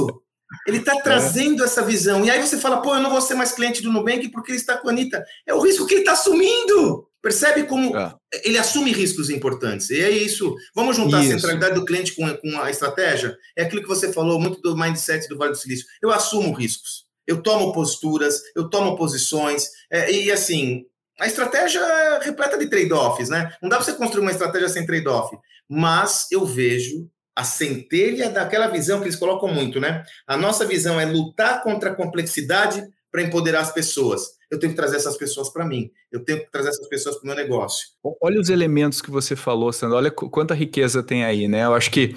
[0.67, 1.03] Ele está é.
[1.03, 1.67] trazendo é.
[1.67, 2.25] essa visão.
[2.25, 4.59] E aí você fala, pô, eu não vou ser mais cliente do Nubank porque ele
[4.59, 5.25] está com a Anitta.
[5.47, 7.09] É o risco que ele está assumindo.
[7.23, 8.15] Percebe como é.
[8.45, 9.91] ele assume riscos importantes.
[9.91, 10.55] E é isso.
[10.75, 11.33] Vamos juntar isso.
[11.33, 13.37] a centralidade do cliente com, com a estratégia?
[13.57, 15.87] É aquilo que você falou muito do mindset do Vale do Silício.
[16.01, 17.05] Eu assumo riscos.
[17.27, 19.69] Eu tomo posturas, eu tomo posições.
[19.91, 20.85] É, e assim,
[21.19, 23.53] a estratégia é repleta de trade-offs, né?
[23.61, 25.37] Não dá para você construir uma estratégia sem trade-off.
[25.69, 30.03] Mas eu vejo a centelha daquela visão que eles colocam muito, né?
[30.27, 34.37] A nossa visão é lutar contra a complexidade para empoderar as pessoas.
[34.51, 35.91] Eu tenho que trazer essas pessoas para mim.
[36.11, 37.89] Eu tenho que trazer essas pessoas para o meu negócio.
[38.23, 39.97] Olha os elementos que você falou, Sandro.
[39.97, 41.65] Olha quanta riqueza tem aí, né?
[41.65, 42.17] Eu acho que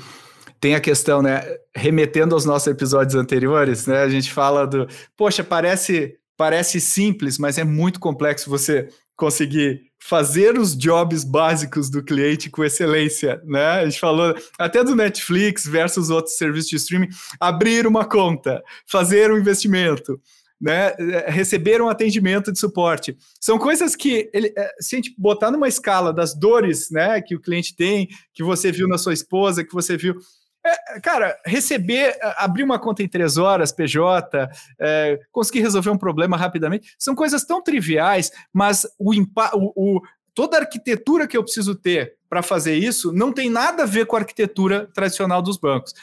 [0.60, 1.43] tem a questão, né?
[1.75, 4.01] Remetendo aos nossos episódios anteriores, né?
[4.01, 10.58] A gente fala do, poxa, parece parece simples, mas é muito complexo você conseguir fazer
[10.58, 13.66] os jobs básicos do cliente com excelência, né?
[13.66, 17.10] A gente falou até do Netflix versus outros serviços de streaming,
[17.40, 20.20] abrir uma conta, fazer um investimento,
[20.60, 20.94] né?
[21.28, 23.16] Receber um atendimento de suporte.
[23.40, 27.36] São coisas que ele, é, se a gente botar numa escala das dores, né, que
[27.36, 30.16] o cliente tem, que você viu na sua esposa, que você viu
[30.65, 36.36] é, cara, receber, abrir uma conta em três horas, PJ, é, conseguir resolver um problema
[36.36, 40.02] rapidamente, são coisas tão triviais, mas o, o, o
[40.34, 44.06] toda a arquitetura que eu preciso ter para fazer isso não tem nada a ver
[44.06, 45.93] com a arquitetura tradicional dos bancos.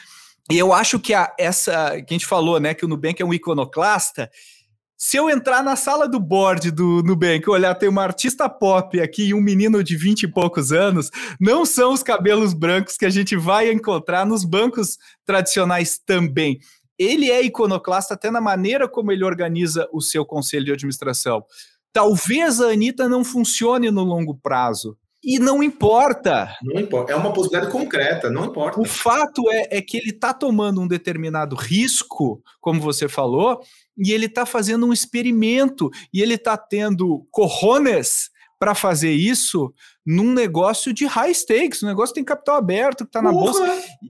[0.49, 3.25] E eu acho que a, essa que a gente falou, né, que o Nubank é
[3.25, 4.29] um iconoclasta,
[4.97, 9.27] se eu entrar na sala do board do Nubank, olhar, tem uma artista pop aqui
[9.27, 13.09] e um menino de 20 e poucos anos, não são os cabelos brancos que a
[13.09, 16.59] gente vai encontrar nos bancos tradicionais também.
[16.97, 21.45] Ele é iconoclasta até na maneira como ele organiza o seu conselho de administração.
[21.93, 24.97] Talvez a Anitta não funcione no longo prazo.
[25.27, 26.55] E não importa.
[26.63, 27.11] Não importa.
[27.11, 28.79] É uma possibilidade concreta, não importa.
[28.79, 33.59] O fato é, é que ele está tomando um determinado risco, como você falou,
[33.97, 39.73] e ele está fazendo um experimento, e ele está tendo corrones para fazer isso
[40.05, 43.61] num negócio de high stakes, um negócio que tem capital aberto, que está na bolsa.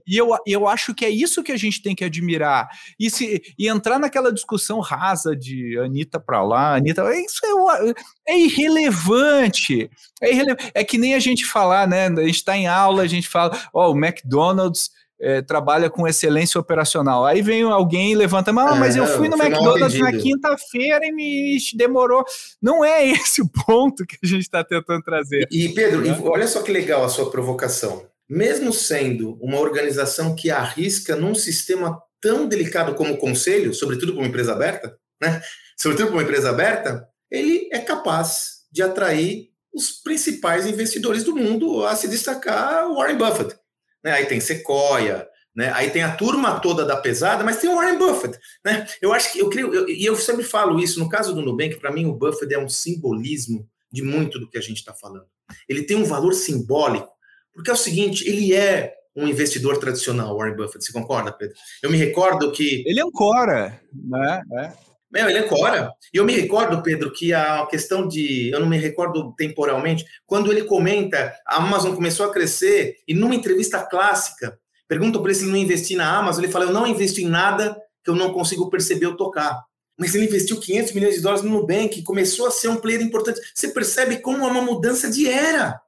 [0.06, 2.68] E eu, eu acho que é isso que a gente tem que admirar.
[2.98, 7.02] E, se, e entrar naquela discussão rasa de Anitta para lá, Anitta.
[7.16, 9.90] Isso é, é irrelevante.
[10.22, 10.70] É, irrelevante.
[10.72, 12.06] é que nem a gente falar, né?
[12.06, 16.06] A gente está em aula, a gente fala, ó, oh, o McDonald's é, trabalha com
[16.06, 17.26] excelência operacional.
[17.26, 21.12] Aí vem alguém e levanta, ah, mas eu é, fui no McDonald's na quinta-feira e
[21.12, 22.24] me demorou.
[22.62, 25.46] Não é esse o ponto que a gente está tentando trazer.
[25.50, 26.16] E, Pedro, né?
[26.22, 28.06] olha só que legal a sua provocação.
[28.28, 34.20] Mesmo sendo uma organização que arrisca num sistema tão delicado como o conselho, sobretudo para
[34.20, 35.40] uma empresa aberta, né?
[35.76, 41.86] Sobretudo para uma empresa aberta, ele é capaz de atrair os principais investidores do mundo
[41.86, 43.56] a se destacar Warren Buffett
[44.02, 44.12] né?
[44.12, 45.72] Aí tem Sequoia, né?
[45.74, 48.86] Aí tem a turma toda da pesada, mas tem o Warren Buffett, né?
[49.02, 51.92] Eu acho que eu creio, e eu, sempre falo isso, no caso do Nubank, para
[51.92, 55.26] mim o Buffett é um simbolismo de muito do que a gente está falando.
[55.68, 57.08] Ele tem um valor simbólico,
[57.52, 60.84] porque é o seguinte, ele é um investidor tradicional, Warren Buffett.
[60.84, 61.56] Você concorda, Pedro?
[61.82, 62.84] Eu me recordo que.
[62.86, 64.42] Ele ancora, né?
[64.52, 64.87] É.
[65.10, 65.90] Meu, ele ancora.
[66.12, 68.50] E eu me recordo, Pedro, que a questão de.
[68.50, 73.34] Eu não me recordo temporalmente, quando ele comenta, a Amazon começou a crescer, e numa
[73.34, 76.86] entrevista clássica, perguntam para ele se ele não investir na Amazon, ele fala: Eu não
[76.86, 79.62] investo em nada que eu não consigo perceber ou tocar.
[79.98, 83.40] Mas ele investiu 500 milhões de dólares no Nubank, começou a ser um player importante.
[83.52, 85.80] Você percebe como é uma mudança de era.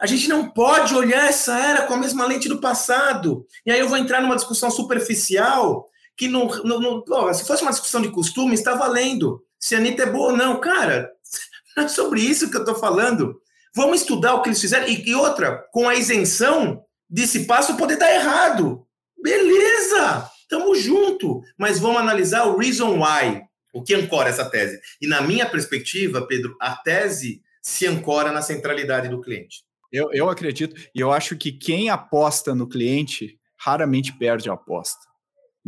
[0.00, 3.44] A gente não pode olhar essa era com a mesma lente do passado.
[3.66, 5.86] E aí eu vou entrar numa discussão superficial
[6.18, 9.40] que não, não, não se fosse uma discussão de costume, está valendo.
[9.56, 10.60] Se a Anitta é boa ou não.
[10.60, 11.12] Cara,
[11.76, 13.40] não é sobre isso que eu estou falando.
[13.72, 14.88] Vamos estudar o que eles fizeram.
[14.88, 18.84] E, e outra, com a isenção desse passo poder dar errado.
[19.22, 20.28] Beleza!
[20.48, 21.40] Tamo junto.
[21.56, 23.42] Mas vamos analisar o reason why.
[23.72, 24.80] O que ancora essa tese?
[25.00, 29.62] E na minha perspectiva, Pedro, a tese se ancora na centralidade do cliente.
[29.92, 35.07] Eu, eu acredito, e eu acho que quem aposta no cliente raramente perde a aposta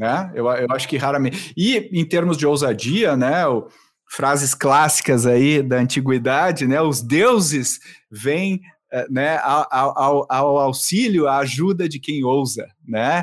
[0.00, 0.32] né?
[0.34, 1.52] Eu, eu acho que raramente.
[1.54, 3.46] E em termos de ousadia, né?
[3.46, 3.68] O,
[4.08, 6.80] frases clássicas aí da antiguidade, né?
[6.80, 7.78] Os deuses
[8.10, 13.22] vêm eh, né, ao, ao, ao, auxílio, à ajuda de quem ousa, né?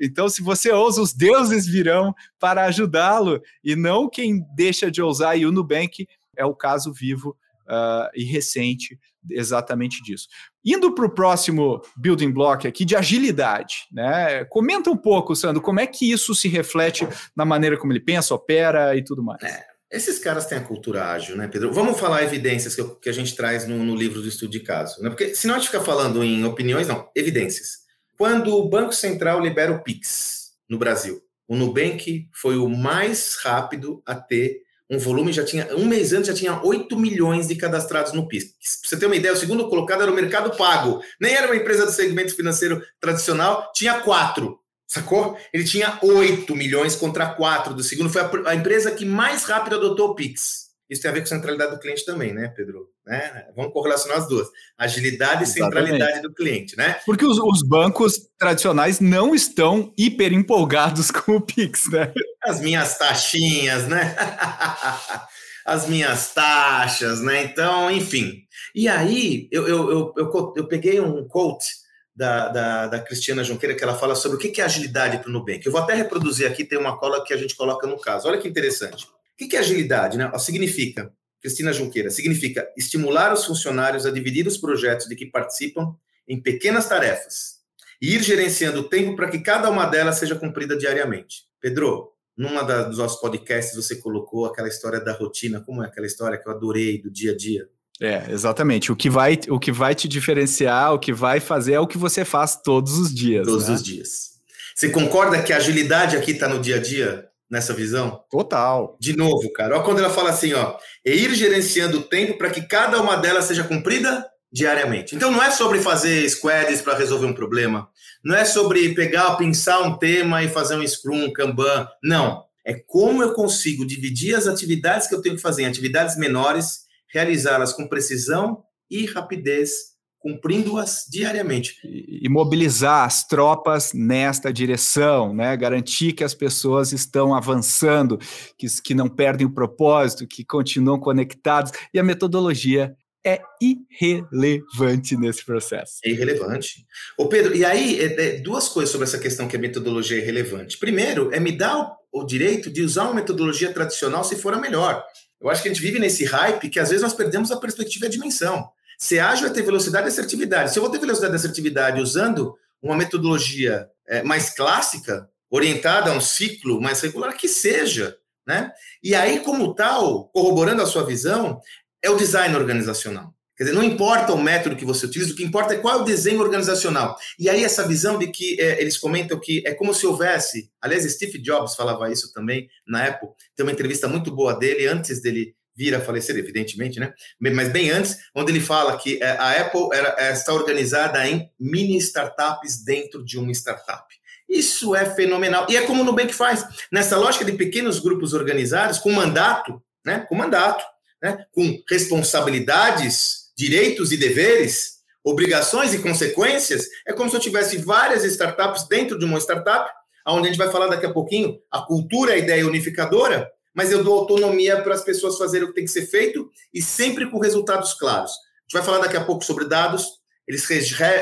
[0.00, 5.36] então, se você ousa, os deuses virão para ajudá-lo e não quem deixa de ousar.
[5.36, 7.36] E o Nubank é o caso vivo
[7.70, 8.98] uh, e recente
[9.30, 10.26] exatamente disso.
[10.64, 14.44] Indo para o próximo building block aqui de agilidade, né?
[14.46, 17.06] Comenta um pouco, Sandro, como é que isso se reflete
[17.36, 19.42] na maneira como ele pensa, opera e tudo mais.
[19.42, 21.72] É, esses caras têm a cultura ágil, né, Pedro?
[21.72, 24.60] Vamos falar evidências que, eu, que a gente traz no, no, livro do estudo de
[24.60, 25.08] caso, né?
[25.08, 27.80] Porque senão a gente fica falando em opiniões, não, evidências.
[28.16, 34.02] Quando o Banco Central libera o Pix no Brasil, o Nubank foi o mais rápido
[34.06, 38.12] a ter um volume, já tinha, um mês antes já tinha 8 milhões de cadastrados
[38.12, 38.46] no PIX.
[38.46, 38.54] Pra
[38.88, 41.00] você ter uma ideia, o segundo colocado era o Mercado Pago.
[41.20, 44.58] Nem era uma empresa do segmento financeiro tradicional, tinha quatro.
[44.88, 45.38] Sacou?
[45.54, 48.10] Ele tinha 8 milhões contra 4 do segundo.
[48.10, 50.70] Foi a, a empresa que mais rápido adotou o Pix.
[50.90, 52.88] Isso tem a ver com centralidade do cliente também, né, Pedro?
[53.06, 53.46] Né?
[53.54, 54.48] Vamos correlacionar as duas.
[54.76, 55.50] Agilidade Exatamente.
[55.50, 56.96] e centralidade do cliente, né?
[57.06, 62.12] Porque os, os, bancos tradicionais não estão hiper empolgados com o Pix, né?
[62.42, 64.16] As minhas taxinhas, né?
[65.64, 67.44] as minhas taxas, né?
[67.44, 68.44] Então, enfim.
[68.74, 71.68] E aí, eu, eu, eu, eu, eu peguei um quote
[72.14, 75.32] da, da, da, Cristiana Junqueira, que ela fala sobre o que é agilidade para o
[75.32, 75.64] Nubank.
[75.64, 78.28] Eu vou até reproduzir aqui, tem uma cola que a gente coloca no caso.
[78.28, 79.06] Olha que interessante.
[79.06, 80.18] O que é agilidade?
[80.18, 80.30] Né?
[80.38, 85.94] Significa, Cristina Junqueira, significa estimular os funcionários a dividir os projetos de que participam
[86.28, 87.60] em pequenas tarefas
[88.02, 91.44] e ir gerenciando o tempo para que cada uma delas seja cumprida diariamente.
[91.60, 96.38] Pedro, numa dos nossos podcasts você colocou aquela história da rotina, como é aquela história
[96.38, 97.68] que eu adorei do dia a dia?
[98.00, 98.90] É, exatamente.
[98.90, 101.98] O que vai, o que vai te diferenciar, o que vai fazer é o que
[101.98, 103.46] você faz todos os dias.
[103.46, 103.74] Todos né?
[103.74, 104.30] os dias.
[104.74, 108.24] Você concorda que a agilidade aqui está no dia a dia, nessa visão?
[108.30, 108.96] Total.
[108.98, 109.74] De novo, cara.
[109.74, 113.16] Olha quando ela fala assim, ó, e ir gerenciando o tempo para que cada uma
[113.16, 115.14] delas seja cumprida diariamente.
[115.14, 117.89] Então não é sobre fazer squads para resolver um problema,
[118.24, 122.44] não é sobre pegar, pensar um tema e fazer um scrum, um kanban, não.
[122.64, 126.90] É como eu consigo dividir as atividades que eu tenho que fazer em atividades menores
[127.12, 131.76] realizá-las com precisão e rapidez, cumprindo-as diariamente.
[131.84, 135.56] E, mobilizar as tropas nesta direção, né?
[135.56, 138.18] garantir que as pessoas estão avançando,
[138.58, 141.72] que, que não perdem o propósito, que continuam conectados.
[141.92, 145.98] E a metodologia é irrelevante nesse processo.
[146.04, 146.86] É irrelevante.
[147.18, 150.20] Ô Pedro, e aí, é, é, duas coisas sobre essa questão que a metodologia é
[150.20, 150.78] irrelevante.
[150.78, 151.78] Primeiro, é me dar
[152.12, 155.04] o, o direito de usar uma metodologia tradicional se for a melhor.
[155.40, 158.06] Eu acho que a gente vive nesse hype que às vezes nós perdemos a perspectiva
[158.06, 158.68] e a dimensão.
[158.98, 160.72] Se ágil é ter velocidade e assertividade.
[160.72, 166.14] Se eu vou ter velocidade e assertividade usando uma metodologia é, mais clássica, orientada a
[166.14, 168.16] um ciclo mais regular, que seja.
[168.46, 168.70] Né?
[169.02, 171.60] E aí, como tal, corroborando a sua visão,
[172.02, 173.34] é o design organizacional.
[173.56, 176.00] Quer dizer, não importa o método que você utiliza, o que importa é qual é
[176.00, 177.14] o desenho organizacional.
[177.38, 181.04] E aí essa visão de que é, eles comentam que é como se houvesse, aliás,
[181.12, 185.54] Steve Jobs falava isso também na Apple, tem uma entrevista muito boa dele, antes dele
[185.76, 187.12] vir a falecer, evidentemente, né?
[187.38, 191.98] Mas bem antes, onde ele fala que é, a Apple era, está organizada em mini
[191.98, 194.04] startups dentro de uma startup.
[194.48, 195.66] Isso é fenomenal.
[195.68, 196.66] E é como o Nubank faz.
[196.90, 200.24] Nessa lógica de pequenos grupos organizados, com mandato, né?
[200.28, 200.82] Com mandato,
[201.22, 201.44] né?
[201.52, 208.88] Com responsabilidades direitos e deveres, obrigações e consequências, é como se eu tivesse várias startups
[208.88, 209.90] dentro de uma startup,
[210.26, 214.02] onde a gente vai falar daqui a pouquinho, a cultura, a ideia unificadora, mas eu
[214.02, 217.38] dou autonomia para as pessoas fazerem o que tem que ser feito e sempre com
[217.38, 218.32] resultados claros.
[218.32, 220.06] A gente vai falar daqui a pouco sobre dados,
[220.46, 220.68] eles,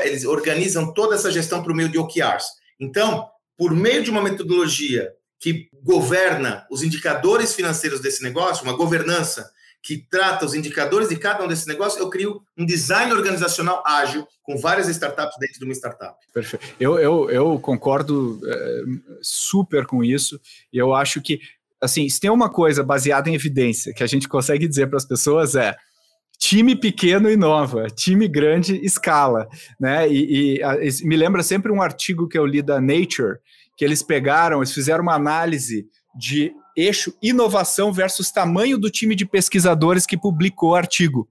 [0.03, 2.47] eles organizam toda essa gestão por meio de OKRs.
[2.79, 9.49] Então, por meio de uma metodologia que governa os indicadores financeiros desse negócio, uma governança
[9.81, 14.27] que trata os indicadores de cada um desses negócios, eu crio um design organizacional ágil
[14.43, 16.15] com várias startups dentro de uma startup.
[16.33, 16.65] Perfeito.
[16.79, 18.81] Eu, eu, eu concordo é,
[19.21, 20.39] super com isso.
[20.71, 21.39] Eu acho que,
[21.81, 25.05] assim, se tem uma coisa baseada em evidência que a gente consegue dizer para as
[25.05, 25.75] pessoas é
[26.37, 29.47] time pequeno inova, time grande escala,
[29.79, 30.09] né?
[30.09, 33.37] E, e a, me lembra sempre um artigo que eu li da Nature,
[33.75, 39.25] que eles pegaram, eles fizeram uma análise de eixo inovação versus tamanho do time de
[39.25, 41.27] pesquisadores que publicou o artigo.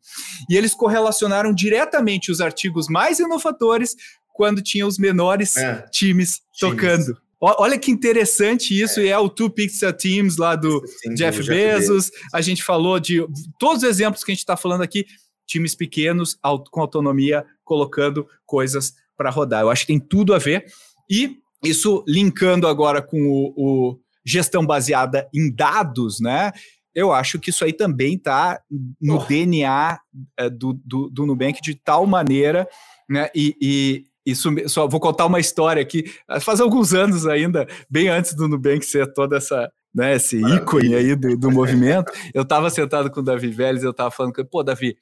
[0.49, 3.95] E eles correlacionaram diretamente os artigos mais inovadores
[4.35, 7.19] quando tinha os menores é, times, times tocando.
[7.41, 9.05] Olha que interessante isso, é.
[9.05, 12.07] e é o Two Pizza Teams lá do Sim, Jeff, do Bezos.
[12.07, 13.25] Jeff A gente falou de
[13.59, 15.07] todos os exemplos que a gente está falando aqui,
[15.47, 16.37] times pequenos,
[16.71, 19.63] com autonomia, colocando coisas para rodar.
[19.63, 20.67] Eu acho que tem tudo a ver.
[21.09, 26.53] E isso linkando agora com o, o gestão baseada em dados, né?
[26.95, 28.61] Eu acho que isso aí também está
[29.01, 29.25] no oh.
[29.25, 29.99] DNA
[30.37, 32.69] é, do, do, do, Nubank de tal maneira,
[33.09, 33.31] né?
[33.35, 36.05] E, e isso só vou contar uma história aqui,
[36.41, 41.17] faz alguns anos ainda, bem antes do Nubank ser toda essa né, esse ícone aí
[41.17, 44.97] do, do movimento, eu estava sentado com o Davi Vélez, eu estava falando, pô, Davi,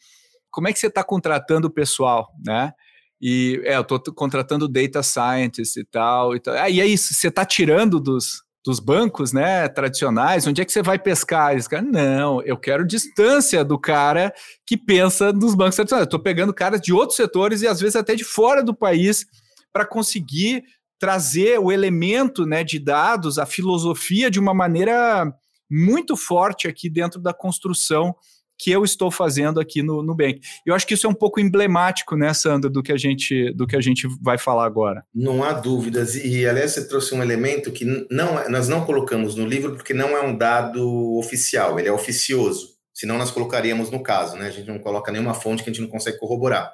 [0.51, 2.73] como é que você está contratando o pessoal, né?
[3.21, 6.55] E é, eu estou contratando data scientists e tal, e tal.
[6.55, 10.73] Ah, e é isso, você está tirando dos, dos bancos, né, tradicionais, onde é que
[10.73, 11.53] você vai pescar?
[11.53, 14.35] Eles, cara, não, eu quero distância do cara
[14.67, 16.07] que pensa nos bancos tradicionais.
[16.07, 19.25] Estou pegando caras de outros setores e às vezes até de fora do país
[19.73, 20.65] para conseguir
[20.99, 25.33] trazer o elemento, né, de dados, a filosofia de uma maneira
[25.71, 28.17] muito forte aqui dentro da construção
[28.59, 30.41] que eu estou fazendo aqui no Nubank.
[30.65, 33.67] Eu acho que isso é um pouco emblemático, né, Sandra, do que a gente, do
[33.67, 35.05] que a gente vai falar agora.
[35.15, 36.15] Não há dúvidas.
[36.15, 39.93] E, aliás, você trouxe um elemento que não, é, nós não colocamos no livro porque
[39.93, 42.77] não é um dado oficial, ele é oficioso.
[42.95, 44.47] Senão nós colocaríamos no caso, né?
[44.47, 46.73] A gente não coloca nenhuma fonte que a gente não consegue corroborar.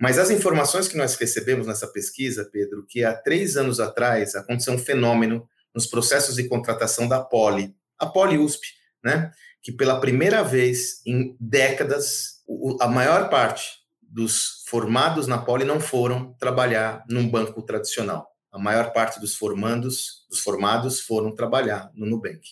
[0.00, 4.74] Mas as informações que nós recebemos nessa pesquisa, Pedro, que há três anos atrás aconteceu
[4.74, 8.66] um fenômeno nos processos de contratação da Poli, a Poli USP,
[9.02, 9.32] né?
[9.66, 12.36] Que pela primeira vez em décadas,
[12.80, 13.64] a maior parte
[14.00, 18.28] dos formados na Poli não foram trabalhar num banco tradicional.
[18.52, 22.42] A maior parte dos formandos, dos formados foram trabalhar no Nubank.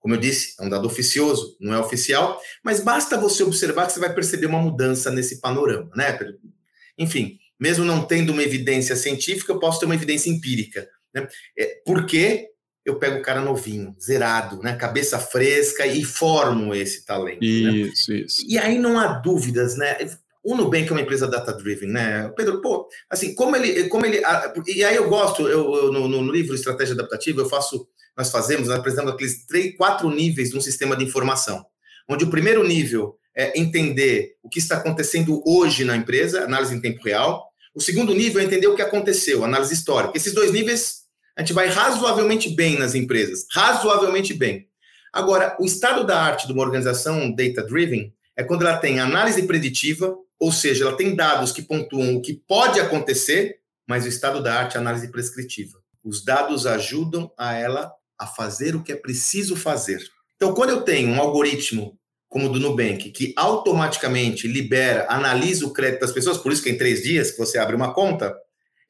[0.00, 3.92] Como eu disse, é um dado oficioso, não é oficial, mas basta você observar que
[3.92, 6.18] você vai perceber uma mudança nesse panorama, né?
[6.98, 10.88] Enfim, mesmo não tendo uma evidência científica, eu posso ter uma evidência empírica.
[11.14, 11.28] Né?
[11.56, 12.48] É, porque
[12.86, 14.76] eu pego o cara novinho, zerado, né?
[14.76, 17.40] cabeça fresca e formo esse talento.
[17.40, 17.48] Né?
[17.48, 18.18] Isso, né?
[18.18, 18.46] isso.
[18.48, 19.96] E aí não há dúvidas, né?
[20.44, 22.32] O Nubank é uma empresa data-driven, né?
[22.36, 23.88] Pedro, pô, assim, como ele.
[23.88, 24.22] Como ele
[24.68, 28.68] e aí eu gosto, eu, eu no, no, livro Estratégia Adaptativa, eu faço, nós fazemos,
[28.68, 31.66] nós apresentamos aqueles três, quatro níveis de um sistema de informação.
[32.08, 36.80] Onde o primeiro nível é entender o que está acontecendo hoje na empresa, análise em
[36.80, 37.44] tempo real.
[37.74, 40.16] O segundo nível é entender o que aconteceu, análise histórica.
[40.16, 41.05] Esses dois níveis
[41.36, 44.68] a gente vai razoavelmente bem nas empresas, razoavelmente bem.
[45.12, 50.16] Agora, o estado da arte de uma organização data-driven é quando ela tem análise preditiva,
[50.38, 54.54] ou seja, ela tem dados que pontuam o que pode acontecer, mas o estado da
[54.54, 55.78] arte é análise prescritiva.
[56.02, 60.02] Os dados ajudam a ela a fazer o que é preciso fazer.
[60.36, 65.72] Então, quando eu tenho um algoritmo como o do Nubank, que automaticamente libera, analisa o
[65.72, 68.36] crédito das pessoas, por isso que em três dias que você abre uma conta,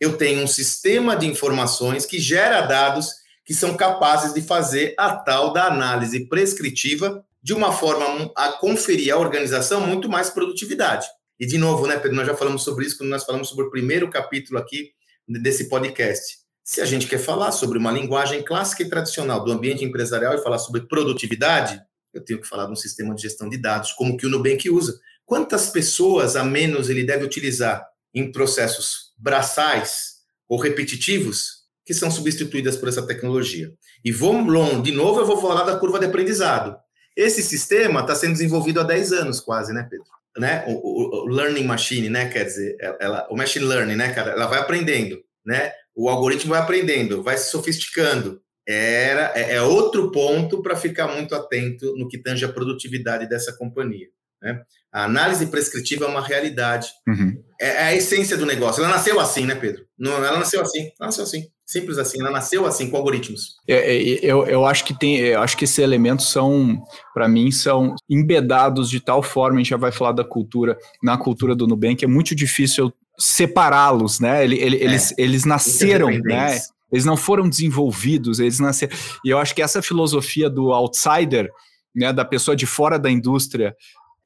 [0.00, 3.10] eu tenho um sistema de informações que gera dados
[3.44, 9.14] que são capazes de fazer a tal da análise prescritiva de uma forma a conferir
[9.14, 11.06] à organização muito mais produtividade.
[11.38, 13.70] E, de novo, né, Pedro, nós já falamos sobre isso quando nós falamos sobre o
[13.70, 14.90] primeiro capítulo aqui
[15.28, 16.38] desse podcast.
[16.64, 20.42] Se a gente quer falar sobre uma linguagem clássica e tradicional do ambiente empresarial e
[20.42, 21.80] falar sobre produtividade,
[22.12, 24.68] eu tenho que falar de um sistema de gestão de dados, como que o Nubank
[24.68, 24.98] usa.
[25.24, 30.16] Quantas pessoas a menos ele deve utilizar em processos braçais
[30.48, 33.72] ou repetitivos que são substituídas por essa tecnologia?
[34.04, 36.76] E vou long, de novo, eu vou falar da curva de aprendizado.
[37.16, 40.06] Esse sistema está sendo desenvolvido há 10 anos, quase, né, Pedro?
[40.36, 40.64] Né?
[40.66, 42.28] O, o, o, learning machine, né?
[42.28, 44.32] Quer dizer, ela, o machine learning, né, cara?
[44.32, 45.72] Ela vai aprendendo, né?
[45.94, 48.42] O algoritmo vai aprendendo, vai se sofisticando.
[48.68, 53.56] Era, é, é outro ponto para ficar muito atento no que tange a produtividade dessa
[53.56, 54.08] companhia.
[54.46, 54.62] Né?
[54.92, 56.88] A análise prescritiva é uma realidade.
[57.06, 57.36] Uhum.
[57.60, 58.82] É, é, a essência do negócio.
[58.82, 59.84] Ela nasceu assim, né, Pedro?
[59.98, 60.82] Não, ela nasceu assim.
[60.98, 61.46] Ela nasceu assim.
[61.66, 63.56] Simples assim, ela nasceu assim com algoritmos.
[63.68, 66.80] É, é, eu, eu acho que tem, eu acho que esses elementos são,
[67.12, 71.18] para mim, são embedados de tal forma, a gente já vai falar da cultura, na
[71.18, 74.44] cultura do Nubank, é muito difícil separá-los, né?
[74.44, 74.84] Ele, ele, é.
[74.84, 76.56] Eles, eles nasceram, né?
[76.92, 78.96] Eles não foram desenvolvidos, eles nasceram.
[79.24, 81.50] E eu acho que essa filosofia do outsider,
[81.94, 83.74] né, da pessoa de fora da indústria,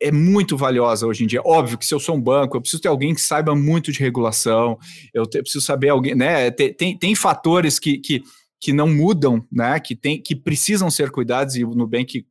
[0.00, 1.42] é muito valiosa hoje em dia.
[1.44, 4.00] Óbvio que se eu sou um banco, eu preciso ter alguém que saiba muito de
[4.00, 4.78] regulação,
[5.12, 6.50] eu te, preciso saber alguém, né?
[6.50, 8.22] Tem, tem, tem fatores que, que,
[8.58, 9.78] que não mudam, né?
[9.78, 12.24] Que, tem, que precisam ser cuidados, e o Nubank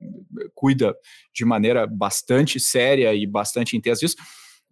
[0.55, 0.95] cuida
[1.33, 4.15] de maneira bastante séria e bastante intensa disso.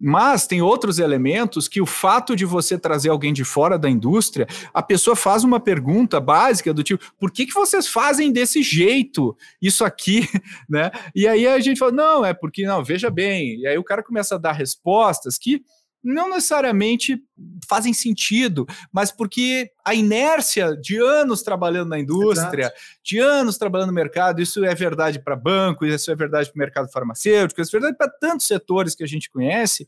[0.00, 4.46] Mas tem outros elementos que o fato de você trazer alguém de fora da indústria,
[4.72, 9.36] a pessoa faz uma pergunta básica do tipo: por que, que vocês fazem desse jeito
[9.60, 10.28] isso aqui,
[10.68, 10.90] né?
[11.14, 13.60] E aí a gente fala: não, é porque, não, veja bem.
[13.60, 15.62] E aí o cara começa a dar respostas que
[16.02, 17.20] não necessariamente
[17.68, 22.76] fazem sentido, mas porque a inércia de anos trabalhando na indústria, Exato.
[23.02, 26.58] de anos trabalhando no mercado, isso é verdade para banco, isso é verdade para o
[26.58, 29.86] mercado farmacêutico, isso é verdade para tantos setores que a gente conhece,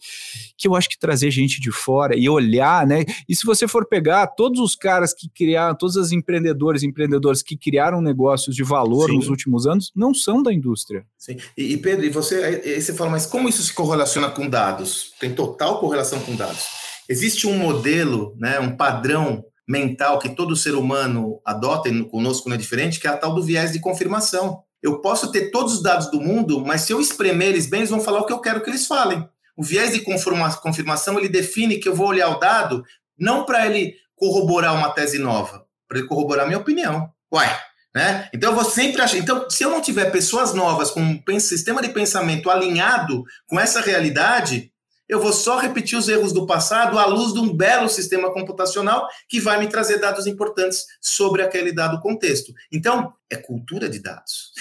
[0.56, 3.04] que eu acho que trazer gente de fora e olhar, né?
[3.28, 7.54] E se você for pegar todos os caras que criaram, todos os empreendedores, empreendedores que
[7.54, 9.16] criaram negócios de valor Sim.
[9.16, 11.04] nos últimos anos, não são da indústria.
[11.18, 11.36] Sim.
[11.58, 15.12] E, e Pedro, e você, você fala, mas como isso se correlaciona com dados?
[15.20, 16.64] Tem total correlação com dados.
[17.06, 22.56] Existe um modelo, né, um padrão mental que todo ser humano adota e conosco não
[22.56, 24.64] é diferente, que é a tal do viés de confirmação.
[24.82, 27.90] Eu posso ter todos os dados do mundo, mas se eu espremer eles bem, eles
[27.90, 29.24] vão falar o que eu quero que eles falem.
[29.56, 32.84] O viés de confirmação, ele define que eu vou olhar o dado
[33.16, 37.08] não para ele corroborar uma tese nova, para ele corroborar a minha opinião.
[37.32, 37.56] Uai,
[37.94, 38.28] né?
[38.34, 39.18] Então eu vou sempre achar.
[39.18, 43.80] Então, se eu não tiver pessoas novas com um sistema de pensamento alinhado com essa
[43.80, 44.72] realidade,
[45.10, 49.08] eu vou só repetir os erros do passado à luz de um belo sistema computacional
[49.28, 52.54] que vai me trazer dados importantes sobre aquele dado contexto.
[52.70, 54.52] Então, é cultura de dados.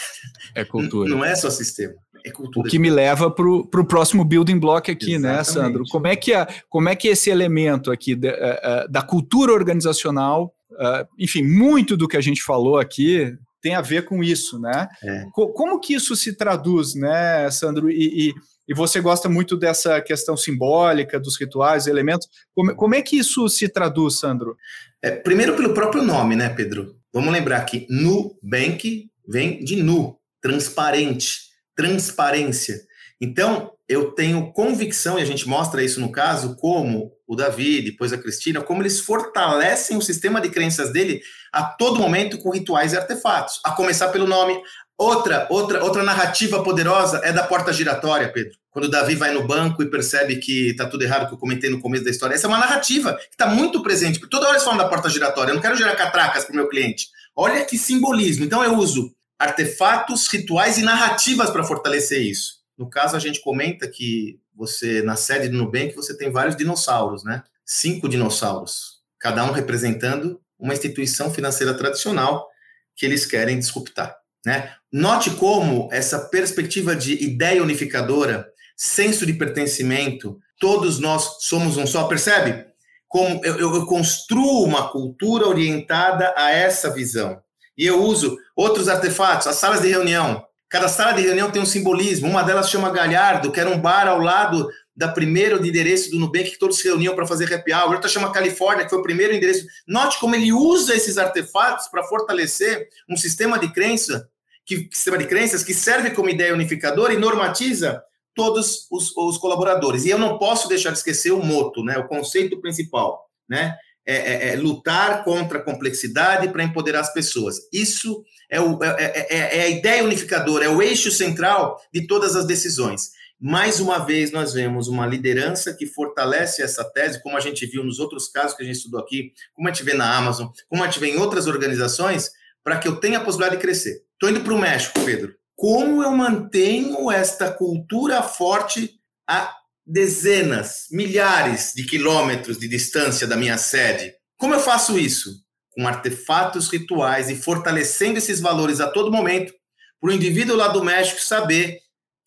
[0.56, 1.08] É cultura.
[1.08, 1.94] não é só sistema.
[2.26, 5.40] É cultura o que me leva para o próximo building block aqui, né, Exatamente.
[5.40, 5.84] né, Sandro?
[5.90, 9.54] Como é que, a, como é que esse elemento aqui da, eh, eh, da cultura
[9.54, 14.60] organizacional, uh, enfim, muito do que a gente falou aqui tem a ver com isso,
[14.60, 14.88] né?
[15.04, 15.26] É.
[15.34, 17.90] Como que isso se traduz, né, Sandro?
[17.90, 18.34] E, e
[18.70, 22.28] e você gosta muito dessa questão simbólica, dos rituais, elementos.
[22.54, 24.56] Como, como é que isso se traduz, Sandro?
[25.02, 26.96] É, primeiro pelo próprio nome, né, Pedro?
[27.12, 32.80] Vamos lembrar que Nubank vem de nu, transparente, transparência.
[33.20, 38.14] Então, eu tenho convicção, e a gente mostra isso no caso, como o Davi, depois
[38.14, 42.94] a Cristina, como eles fortalecem o sistema de crenças dele a todo momento com rituais
[42.94, 43.60] e artefatos.
[43.66, 44.62] A começar pelo nome.
[45.00, 48.58] Outra, outra, outra narrativa poderosa é da porta giratória, Pedro.
[48.70, 51.70] Quando o Davi vai no banco e percebe que está tudo errado, que eu comentei
[51.70, 52.36] no começo da história.
[52.36, 54.20] Essa é uma narrativa que está muito presente.
[54.28, 55.52] Toda hora eles falam da porta giratória.
[55.52, 57.08] Eu não quero gerar catracas para o meu cliente.
[57.34, 58.44] Olha que simbolismo.
[58.44, 62.60] Então eu uso artefatos, rituais e narrativas para fortalecer isso.
[62.78, 67.24] No caso, a gente comenta que você, na sede do Nubank, você tem vários dinossauros,
[67.24, 67.42] né?
[67.66, 72.50] Cinco dinossauros, cada um representando uma instituição financeira tradicional
[72.98, 74.20] que eles querem disruptar.
[74.46, 74.74] Né?
[74.92, 82.06] Note como essa perspectiva de ideia unificadora, senso de pertencimento, todos nós somos um só,
[82.06, 82.66] percebe?
[83.08, 87.40] Como eu, eu, construo uma cultura orientada a essa visão.
[87.78, 90.44] E eu uso outros artefatos, as salas de reunião.
[90.68, 92.28] Cada sala de reunião tem um simbolismo.
[92.28, 96.20] Uma delas chama Galhardo, que era um bar ao lado da primeira de endereço do
[96.20, 97.94] Nubank, que todos se reuniam para fazer happy hour.
[97.94, 99.66] Outra chama Califórnia, que foi o primeiro endereço.
[99.88, 104.30] Note como ele usa esses artefatos para fortalecer um sistema de crença,
[104.70, 108.04] que, sistema de crenças que serve como ideia unificadora e normatiza
[108.36, 110.06] todos os, os colaboradores.
[110.06, 113.76] E eu não posso deixar de esquecer o moto, né, o conceito principal, né?
[114.06, 117.58] É, é, é lutar contra a complexidade para empoderar as pessoas.
[117.72, 122.08] Isso é, o, é, é, é, é a ideia unificadora, é o eixo central de
[122.08, 123.12] todas as decisões.
[123.40, 127.84] Mais uma vez, nós vemos uma liderança que fortalece essa tese, como a gente viu
[127.84, 130.84] nos outros casos que a gente estudou aqui, como a gente vê na Amazon, como
[130.84, 132.32] a gente vê em outras organizações,
[132.64, 134.09] para que eu tenha a possibilidade de crescer.
[134.22, 135.34] Estou indo para o México, Pedro.
[135.56, 139.56] Como eu mantenho esta cultura forte a
[139.88, 144.14] dezenas, milhares de quilômetros de distância da minha sede?
[144.36, 145.42] Como eu faço isso?
[145.70, 149.54] Com artefatos rituais e fortalecendo esses valores a todo momento,
[150.02, 151.80] para o indivíduo lá do México saber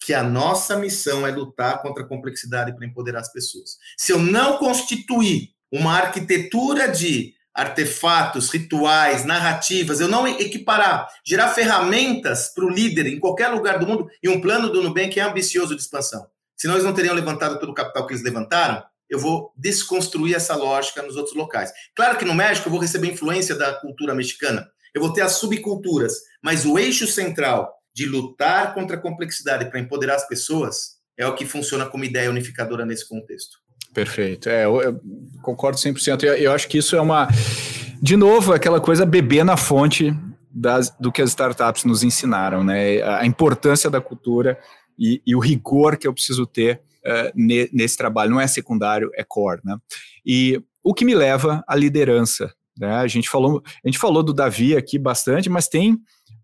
[0.03, 3.77] que a nossa missão é lutar contra a complexidade para empoderar as pessoas.
[3.99, 12.53] Se eu não constituir uma arquitetura de artefatos, rituais, narrativas, eu não equiparar, gerar ferramentas
[12.55, 15.75] para o líder em qualquer lugar do mundo e um plano do Nubank é ambicioso
[15.75, 16.27] de expansão.
[16.57, 20.57] Senão eles não teriam levantado todo o capital que eles levantaram, eu vou desconstruir essa
[20.57, 21.71] lógica nos outros locais.
[21.95, 25.33] Claro que no México eu vou receber influência da cultura mexicana, eu vou ter as
[25.33, 31.27] subculturas, mas o eixo central de lutar contra a complexidade para empoderar as pessoas é
[31.27, 33.59] o que funciona como ideia unificadora nesse contexto.
[33.93, 34.49] Perfeito.
[34.49, 35.01] É, eu, eu
[35.43, 36.23] concordo 100%.
[36.25, 37.29] Eu, eu acho que isso é uma.
[38.01, 40.15] De novo, aquela coisa beber na fonte
[40.51, 43.03] das, do que as startups nos ensinaram, né?
[43.03, 44.59] A importância da cultura
[44.99, 48.31] e, e o rigor que eu preciso ter uh, ne, nesse trabalho.
[48.31, 49.77] Não é secundário, é core, né?
[50.25, 52.53] E o que me leva à liderança.
[52.79, 52.95] Né?
[52.95, 55.99] A, gente falou, a gente falou do Davi aqui bastante, mas tem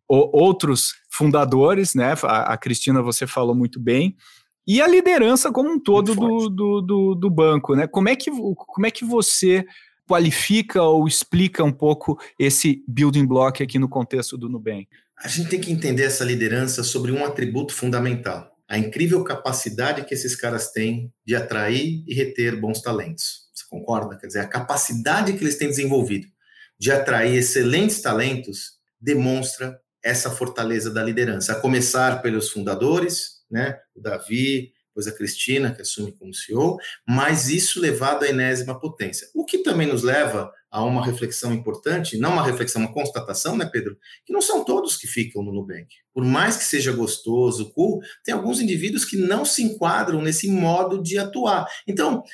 [0.08, 2.14] o, outros fundadores, né?
[2.22, 4.16] A, a, Cristina, você falou muito bem.
[4.68, 7.86] E a liderança como um todo do, do, do, do, banco, né?
[7.86, 9.64] Como é, que, como é que você
[10.06, 14.86] qualifica ou explica um pouco esse building block aqui no contexto do Nubank?
[15.24, 20.12] A gente tem que entender essa liderança sobre um atributo fundamental: a incrível capacidade que
[20.12, 23.48] esses caras têm de atrair e reter bons talentos.
[23.54, 24.18] Você concorda?
[24.18, 26.26] Quer dizer, a capacidade que eles têm desenvolvido
[26.78, 34.00] de atrair excelentes talentos demonstra essa fortaleza da liderança, a começar pelos fundadores, né, o
[34.00, 36.76] Davi, depois a Cristina, que assume como CEO,
[37.06, 39.28] mas isso levado à enésima potência.
[39.32, 43.64] O que também nos leva a uma reflexão importante, não uma reflexão, uma constatação, né,
[43.72, 43.96] Pedro?
[44.26, 45.86] Que não são todos que ficam no Nubank.
[46.12, 51.00] Por mais que seja gostoso, cool, tem alguns indivíduos que não se enquadram nesse modo
[51.00, 51.66] de atuar.
[51.86, 52.24] Então,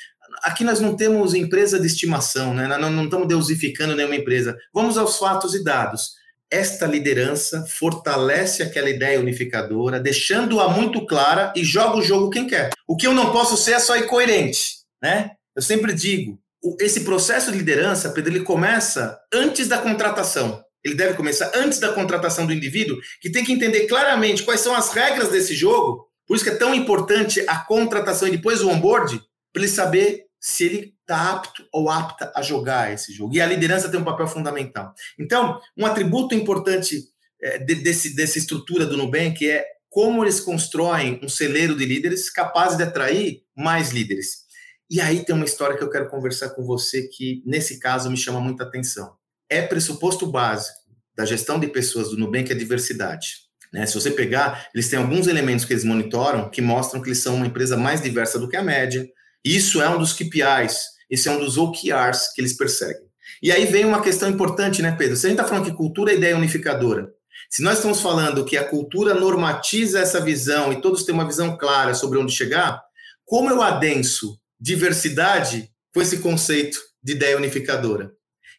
[0.41, 2.67] aqui nós não temos empresa de estimação, né?
[2.67, 4.57] Não, não estamos deusificando nenhuma empresa.
[4.73, 6.15] Vamos aos fatos e dados
[6.51, 12.71] esta liderança fortalece aquela ideia unificadora, deixando-a muito clara e joga o jogo quem quer.
[12.87, 15.31] O que eu não posso ser é só incoerente, né?
[15.55, 16.39] Eu sempre digo,
[16.79, 20.63] esse processo de liderança, Pedro, ele começa antes da contratação.
[20.83, 24.75] Ele deve começar antes da contratação do indivíduo, que tem que entender claramente quais são
[24.75, 26.07] as regras desse jogo.
[26.27, 29.19] Por isso que é tão importante a contratação e depois o onboard,
[29.51, 33.35] para ele saber se ele está apto ou apta a jogar esse jogo.
[33.35, 34.93] E a liderança tem um papel fundamental.
[35.17, 37.01] Então, um atributo importante
[37.41, 42.29] é, de, desse, dessa estrutura do Nubank é como eles constroem um celeiro de líderes
[42.29, 44.43] capazes de atrair mais líderes.
[44.87, 48.17] E aí tem uma história que eu quero conversar com você que, nesse caso, me
[48.17, 49.15] chama muita atenção.
[49.49, 50.77] É pressuposto básico
[51.17, 53.45] da gestão de pessoas do Nubank a diversidade.
[53.73, 53.87] Né?
[53.87, 57.33] Se você pegar, eles têm alguns elementos que eles monitoram que mostram que eles são
[57.33, 59.09] uma empresa mais diversa do que a média,
[59.45, 63.05] isso é um dos KPIs, esse é um dos OKRs que eles perseguem.
[63.43, 65.15] E aí vem uma questão importante, né, Pedro?
[65.15, 67.13] Se a gente está falando que cultura é ideia unificadora,
[67.47, 71.55] Se nós estamos falando que a cultura normatiza essa visão e todos têm uma visão
[71.55, 72.81] clara sobre onde chegar,
[73.23, 78.11] como eu adenso diversidade com esse conceito de ideia unificadora?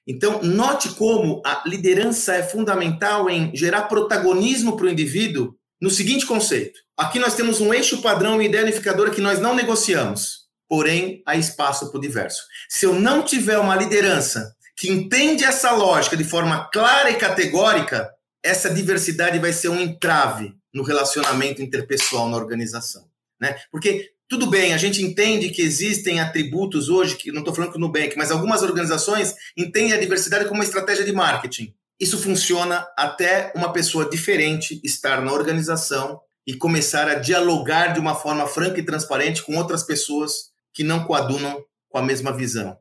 [0.06, 6.24] Então, note como a liderança é fundamental em gerar protagonismo para o indivíduo no seguinte
[6.24, 6.78] conceito.
[6.96, 11.36] Aqui nós temos um eixo padrão e ideia unificadora que nós não negociamos, porém há
[11.36, 12.42] espaço para o diverso.
[12.68, 18.10] Se eu não tiver uma liderança que entende essa lógica de forma clara e categórica,
[18.42, 23.08] essa diversidade vai ser um entrave no relacionamento interpessoal na organização.
[23.40, 23.56] Né?
[23.70, 27.78] Porque tudo bem, a gente entende que existem atributos hoje, que não estou falando que
[27.78, 31.72] o Nubank, mas algumas organizações entendem a diversidade como uma estratégia de marketing.
[31.98, 38.14] Isso funciona até uma pessoa diferente estar na organização e começar a dialogar de uma
[38.14, 42.76] forma franca e transparente com outras pessoas que não coadunam com a mesma visão.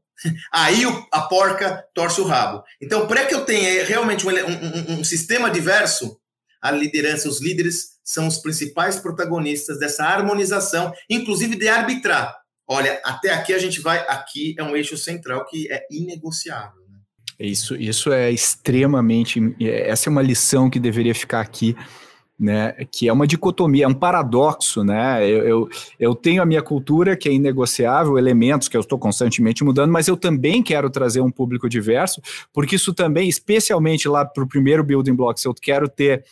[0.51, 2.61] Aí a porca torce o rabo.
[2.81, 6.17] Então, para que eu tenha realmente um, um, um, sistema diverso,
[6.61, 12.35] a liderança, os líderes são os principais protagonistas dessa harmonização, inclusive de arbitrar.
[12.67, 16.81] Olha, até aqui a gente vai, aqui é um eixo central que é inegociável.
[16.89, 16.97] Né?
[17.39, 19.39] Isso, isso é extremamente.
[19.61, 21.77] Essa é uma lição que deveria ficar aqui
[22.37, 25.25] né, que é uma dicotomia, é um paradoxo, né?
[25.27, 29.63] Eu, eu, eu, tenho a minha cultura que é inegociável, elementos que eu estou constantemente
[29.63, 32.21] mudando, mas eu também quero trazer um público diverso,
[32.53, 36.25] porque isso também, especialmente lá para o primeiro building block, se eu quero ter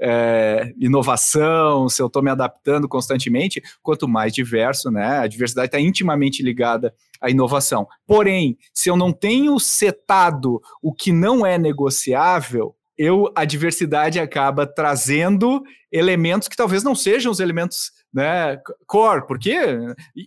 [0.00, 5.18] é, inovação, se eu estou me adaptando constantemente, quanto mais diverso, né?
[5.18, 7.86] A diversidade está intimamente ligada à inovação.
[8.06, 14.66] Porém, se eu não tenho setado o que não é negociável, eu a diversidade acaba
[14.66, 19.56] trazendo elementos que talvez não sejam os elementos né, core, porque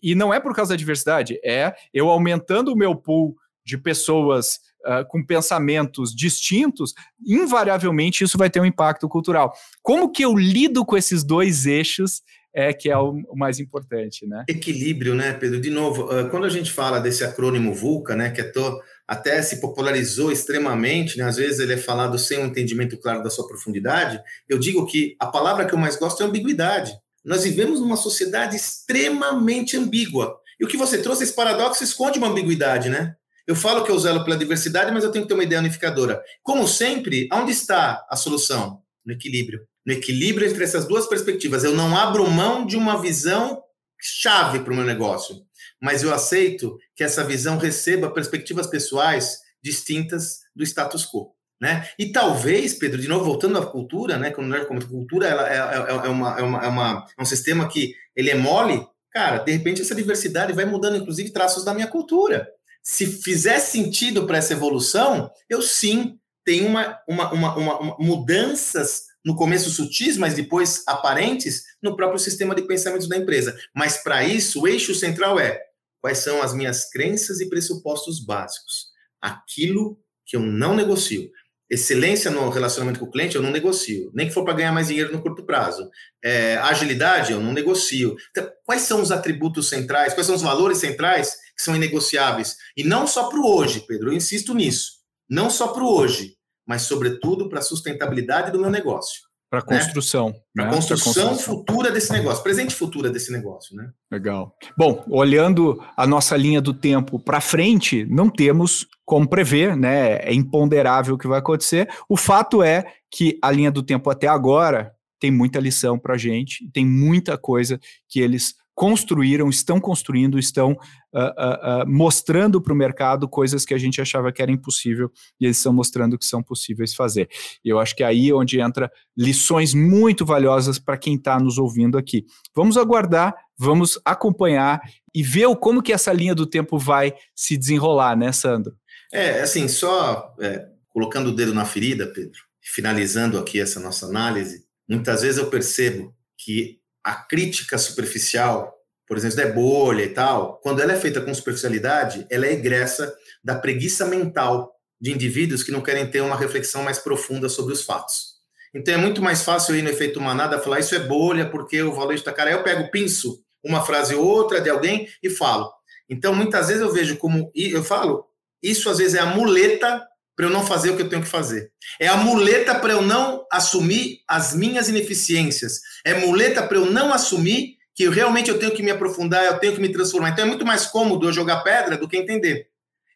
[0.01, 4.55] e não é por causa da diversidade, é eu aumentando o meu pool de pessoas
[4.87, 9.53] uh, com pensamentos distintos, invariavelmente isso vai ter um impacto cultural.
[9.83, 12.23] Como que eu lido com esses dois eixos
[12.55, 14.45] é que é o, mais importante, né?
[14.47, 15.61] Equilíbrio, né, Pedro?
[15.61, 19.41] De novo, uh, quando a gente fala desse acrônimo VUCA, né, que é to até
[19.41, 21.25] se popularizou extremamente, né?
[21.25, 24.21] às vezes ele é falado sem um entendimento claro da sua profundidade.
[24.47, 26.93] Eu digo que a palavra que eu mais gosto é ambiguidade.
[27.23, 30.37] Nós vivemos numa sociedade extremamente ambígua.
[30.59, 33.15] E o que você trouxe, esse paradoxo, esconde uma ambiguidade, né?
[33.45, 36.21] Eu falo que eu zelo pela diversidade, mas eu tenho que ter uma ideia unificadora.
[36.41, 38.81] Como sempre, onde está a solução?
[39.05, 39.61] No equilíbrio.
[39.85, 41.63] No equilíbrio entre essas duas perspectivas.
[41.63, 43.61] Eu não abro mão de uma visão
[43.99, 45.45] chave para o meu negócio
[45.83, 51.35] mas eu aceito que essa visão receba perspectivas pessoais distintas do status quo.
[51.59, 51.89] Né?
[51.99, 54.31] E talvez, Pedro, de novo, voltando à cultura, né?
[54.31, 57.25] Quando nós como cultura ela é, é, é, uma, é, uma, é, uma, é um
[57.25, 61.73] sistema que ele é mole, cara, de repente essa diversidade vai mudando, inclusive, traços da
[61.73, 62.47] minha cultura.
[62.81, 69.35] Se fizer sentido para essa evolução, eu sim tenho uma, uma, uma, uma, mudanças no
[69.35, 73.57] começo sutis, mas depois aparentes, no próprio sistema de pensamentos da empresa.
[73.75, 75.61] Mas para isso, o eixo central é
[76.03, 78.87] quais são as minhas crenças e pressupostos básicos.
[79.21, 81.31] Aquilo que eu não negocio.
[81.69, 84.11] Excelência no relacionamento com o cliente, eu não negocio.
[84.13, 85.89] Nem que for para ganhar mais dinheiro no curto prazo.
[86.21, 88.17] É, agilidade, eu não negocio.
[88.31, 92.57] Então, quais são os atributos centrais, quais são os valores centrais que são inegociáveis?
[92.75, 94.97] E não só para o hoje, Pedro, eu insisto nisso.
[95.29, 96.35] Não só para o hoje,
[96.67, 99.21] mas, sobretudo, para a sustentabilidade do meu negócio.
[99.53, 100.29] Para a construção.
[100.29, 100.33] Né?
[100.55, 100.73] Para a né?
[100.73, 103.75] construção, construção futura desse negócio, presente e futura desse negócio.
[103.75, 103.87] Né?
[104.11, 104.51] Legal.
[104.75, 110.15] Bom, olhando a nossa linha do tempo para frente, não temos como prever, né?
[110.23, 111.87] É imponderável o que vai acontecer.
[112.09, 116.17] O fato é que a linha do tempo até agora tem muita lição para a
[116.17, 117.79] gente, tem muita coisa
[118.09, 123.73] que eles construíram, estão construindo, estão uh, uh, uh, mostrando para o mercado coisas que
[123.73, 127.29] a gente achava que era impossível e eles estão mostrando que são possíveis fazer.
[127.63, 131.57] E eu acho que é aí onde entra lições muito valiosas para quem está nos
[131.57, 132.25] ouvindo aqui.
[132.55, 134.81] Vamos aguardar, vamos acompanhar
[135.13, 138.75] e ver como que essa linha do tempo vai se desenrolar, né, Sandro?
[139.11, 144.65] É, assim, só é, colocando o dedo na ferida, Pedro, finalizando aqui essa nossa análise,
[144.89, 148.73] muitas vezes eu percebo que a crítica superficial,
[149.07, 153.13] por exemplo, da bolha e tal, quando ela é feita com superficialidade, ela é egressa
[153.43, 157.83] da preguiça mental de indivíduos que não querem ter uma reflexão mais profunda sobre os
[157.83, 158.33] fatos.
[158.73, 161.93] Então é muito mais fácil ir no efeito manada falar isso é bolha porque o
[161.93, 162.49] valor está caro.
[162.49, 165.71] Aí eu pego, pinço uma frase ou outra de alguém e falo.
[166.09, 168.25] Então muitas vezes eu vejo como eu falo,
[168.61, 170.03] isso às vezes é a muleta
[170.35, 171.71] para eu não fazer o que eu tenho que fazer.
[171.99, 175.81] É a muleta para eu não assumir as minhas ineficiências.
[176.05, 179.73] É muleta para eu não assumir que realmente eu tenho que me aprofundar, eu tenho
[179.73, 180.29] que me transformar.
[180.29, 182.67] Então é muito mais cômodo eu jogar pedra do que entender.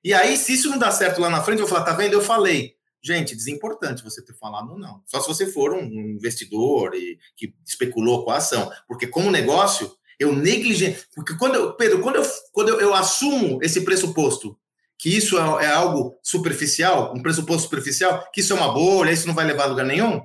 [0.04, 2.14] E aí, se isso não dá certo lá na frente, eu vou falar, tá vendo?
[2.14, 2.76] Eu falei.
[3.02, 5.02] Gente, desimportante você ter falado ou não.
[5.06, 8.72] Só se você for um investidor e que especulou com a ação.
[8.88, 11.06] Porque como negócio, eu negligencio.
[11.16, 14.58] Porque quando eu, Pedro, quando eu, quando eu, eu assumo esse pressuposto
[14.98, 19.28] que isso é, é, algo superficial, um pressuposto superficial, que isso é uma bolha, isso
[19.28, 20.22] não vai levar a lugar nenhum,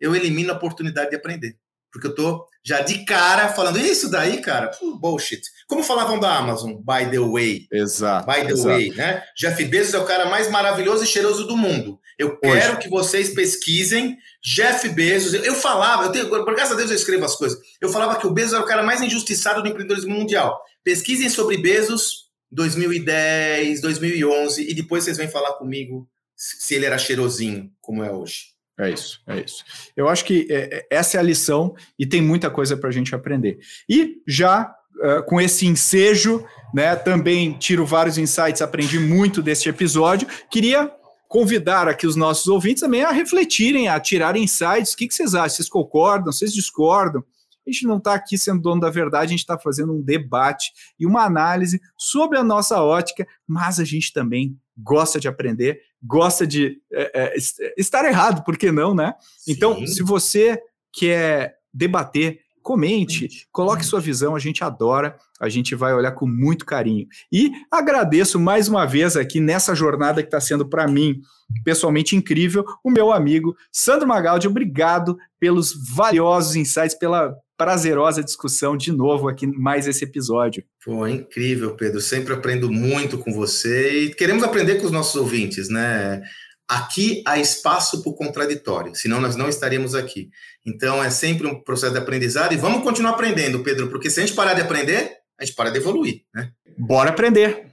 [0.00, 1.56] eu elimino a oportunidade de aprender.
[1.92, 5.42] Porque eu tô já de cara falando, isso daí, cara, bullshit.
[5.66, 7.66] Como falavam da Amazon, by the way.
[7.70, 8.26] Exato.
[8.26, 8.68] By the exato.
[8.68, 9.22] way, né?
[9.36, 12.00] Jeff Bezos é o cara mais maravilhoso e cheiroso do mundo.
[12.18, 12.60] Eu Hoje.
[12.60, 15.34] quero que vocês pesquisem Jeff Bezos.
[15.34, 17.58] Eu falava, eu tenho, por graças a Deus eu escrevo as coisas.
[17.80, 20.58] Eu falava que o Bezos era o cara mais injustiçado do empreendedorismo mundial.
[20.82, 22.21] Pesquisem sobre Bezos
[22.52, 28.52] 2010, 2011 e depois vocês vêm falar comigo se ele era cheirosinho como é hoje.
[28.78, 29.64] É isso, é isso.
[29.96, 33.14] Eu acho que é, essa é a lição e tem muita coisa para a gente
[33.14, 33.58] aprender.
[33.88, 36.44] E já uh, com esse ensejo,
[36.74, 40.26] né, também tiro vários insights, aprendi muito deste episódio.
[40.50, 40.90] Queria
[41.28, 44.92] convidar aqui os nossos ouvintes também a refletirem, a tirarem insights.
[44.92, 45.56] O que, que vocês acham?
[45.56, 46.32] Vocês concordam?
[46.32, 47.22] Vocês discordam?
[47.66, 50.72] A gente não está aqui sendo dono da verdade, a gente está fazendo um debate
[50.98, 56.46] e uma análise sobre a nossa ótica, mas a gente também gosta de aprender, gosta
[56.46, 57.34] de é, é,
[57.76, 59.14] estar errado, por que não, né?
[59.38, 59.52] Sim.
[59.52, 60.60] Então, se você
[60.92, 66.64] quer debater, comente, coloque sua visão, a gente adora, a gente vai olhar com muito
[66.64, 67.06] carinho.
[67.30, 71.20] E agradeço mais uma vez aqui nessa jornada que está sendo para mim
[71.64, 78.92] pessoalmente incrível, o meu amigo Sandro Magaldi, obrigado pelos valiosos insights, pela prazerosa discussão de
[78.92, 80.64] novo aqui mais esse episódio.
[80.84, 82.00] Pô, incrível, Pedro.
[82.00, 86.22] Sempre aprendo muito com você e queremos aprender com os nossos ouvintes, né?
[86.68, 90.30] Aqui há espaço para o contraditório, senão nós não estaríamos aqui.
[90.64, 94.26] Então é sempre um processo de aprendizado e vamos continuar aprendendo, Pedro, porque se a
[94.26, 96.50] gente parar de aprender, a gente para de evoluir, né?
[96.78, 97.72] Bora aprender!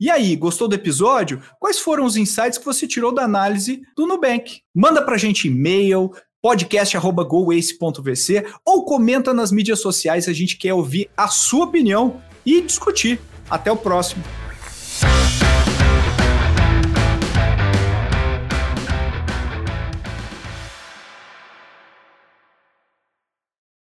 [0.00, 1.42] E aí, gostou do episódio?
[1.58, 4.60] Quais foram os insights que você tirou da análise do Nubank?
[4.72, 6.12] Manda pra gente e-mail,
[6.42, 13.20] podcast.goace.vc ou comenta nas mídias sociais, a gente quer ouvir a sua opinião e discutir.
[13.50, 14.22] Até o próximo.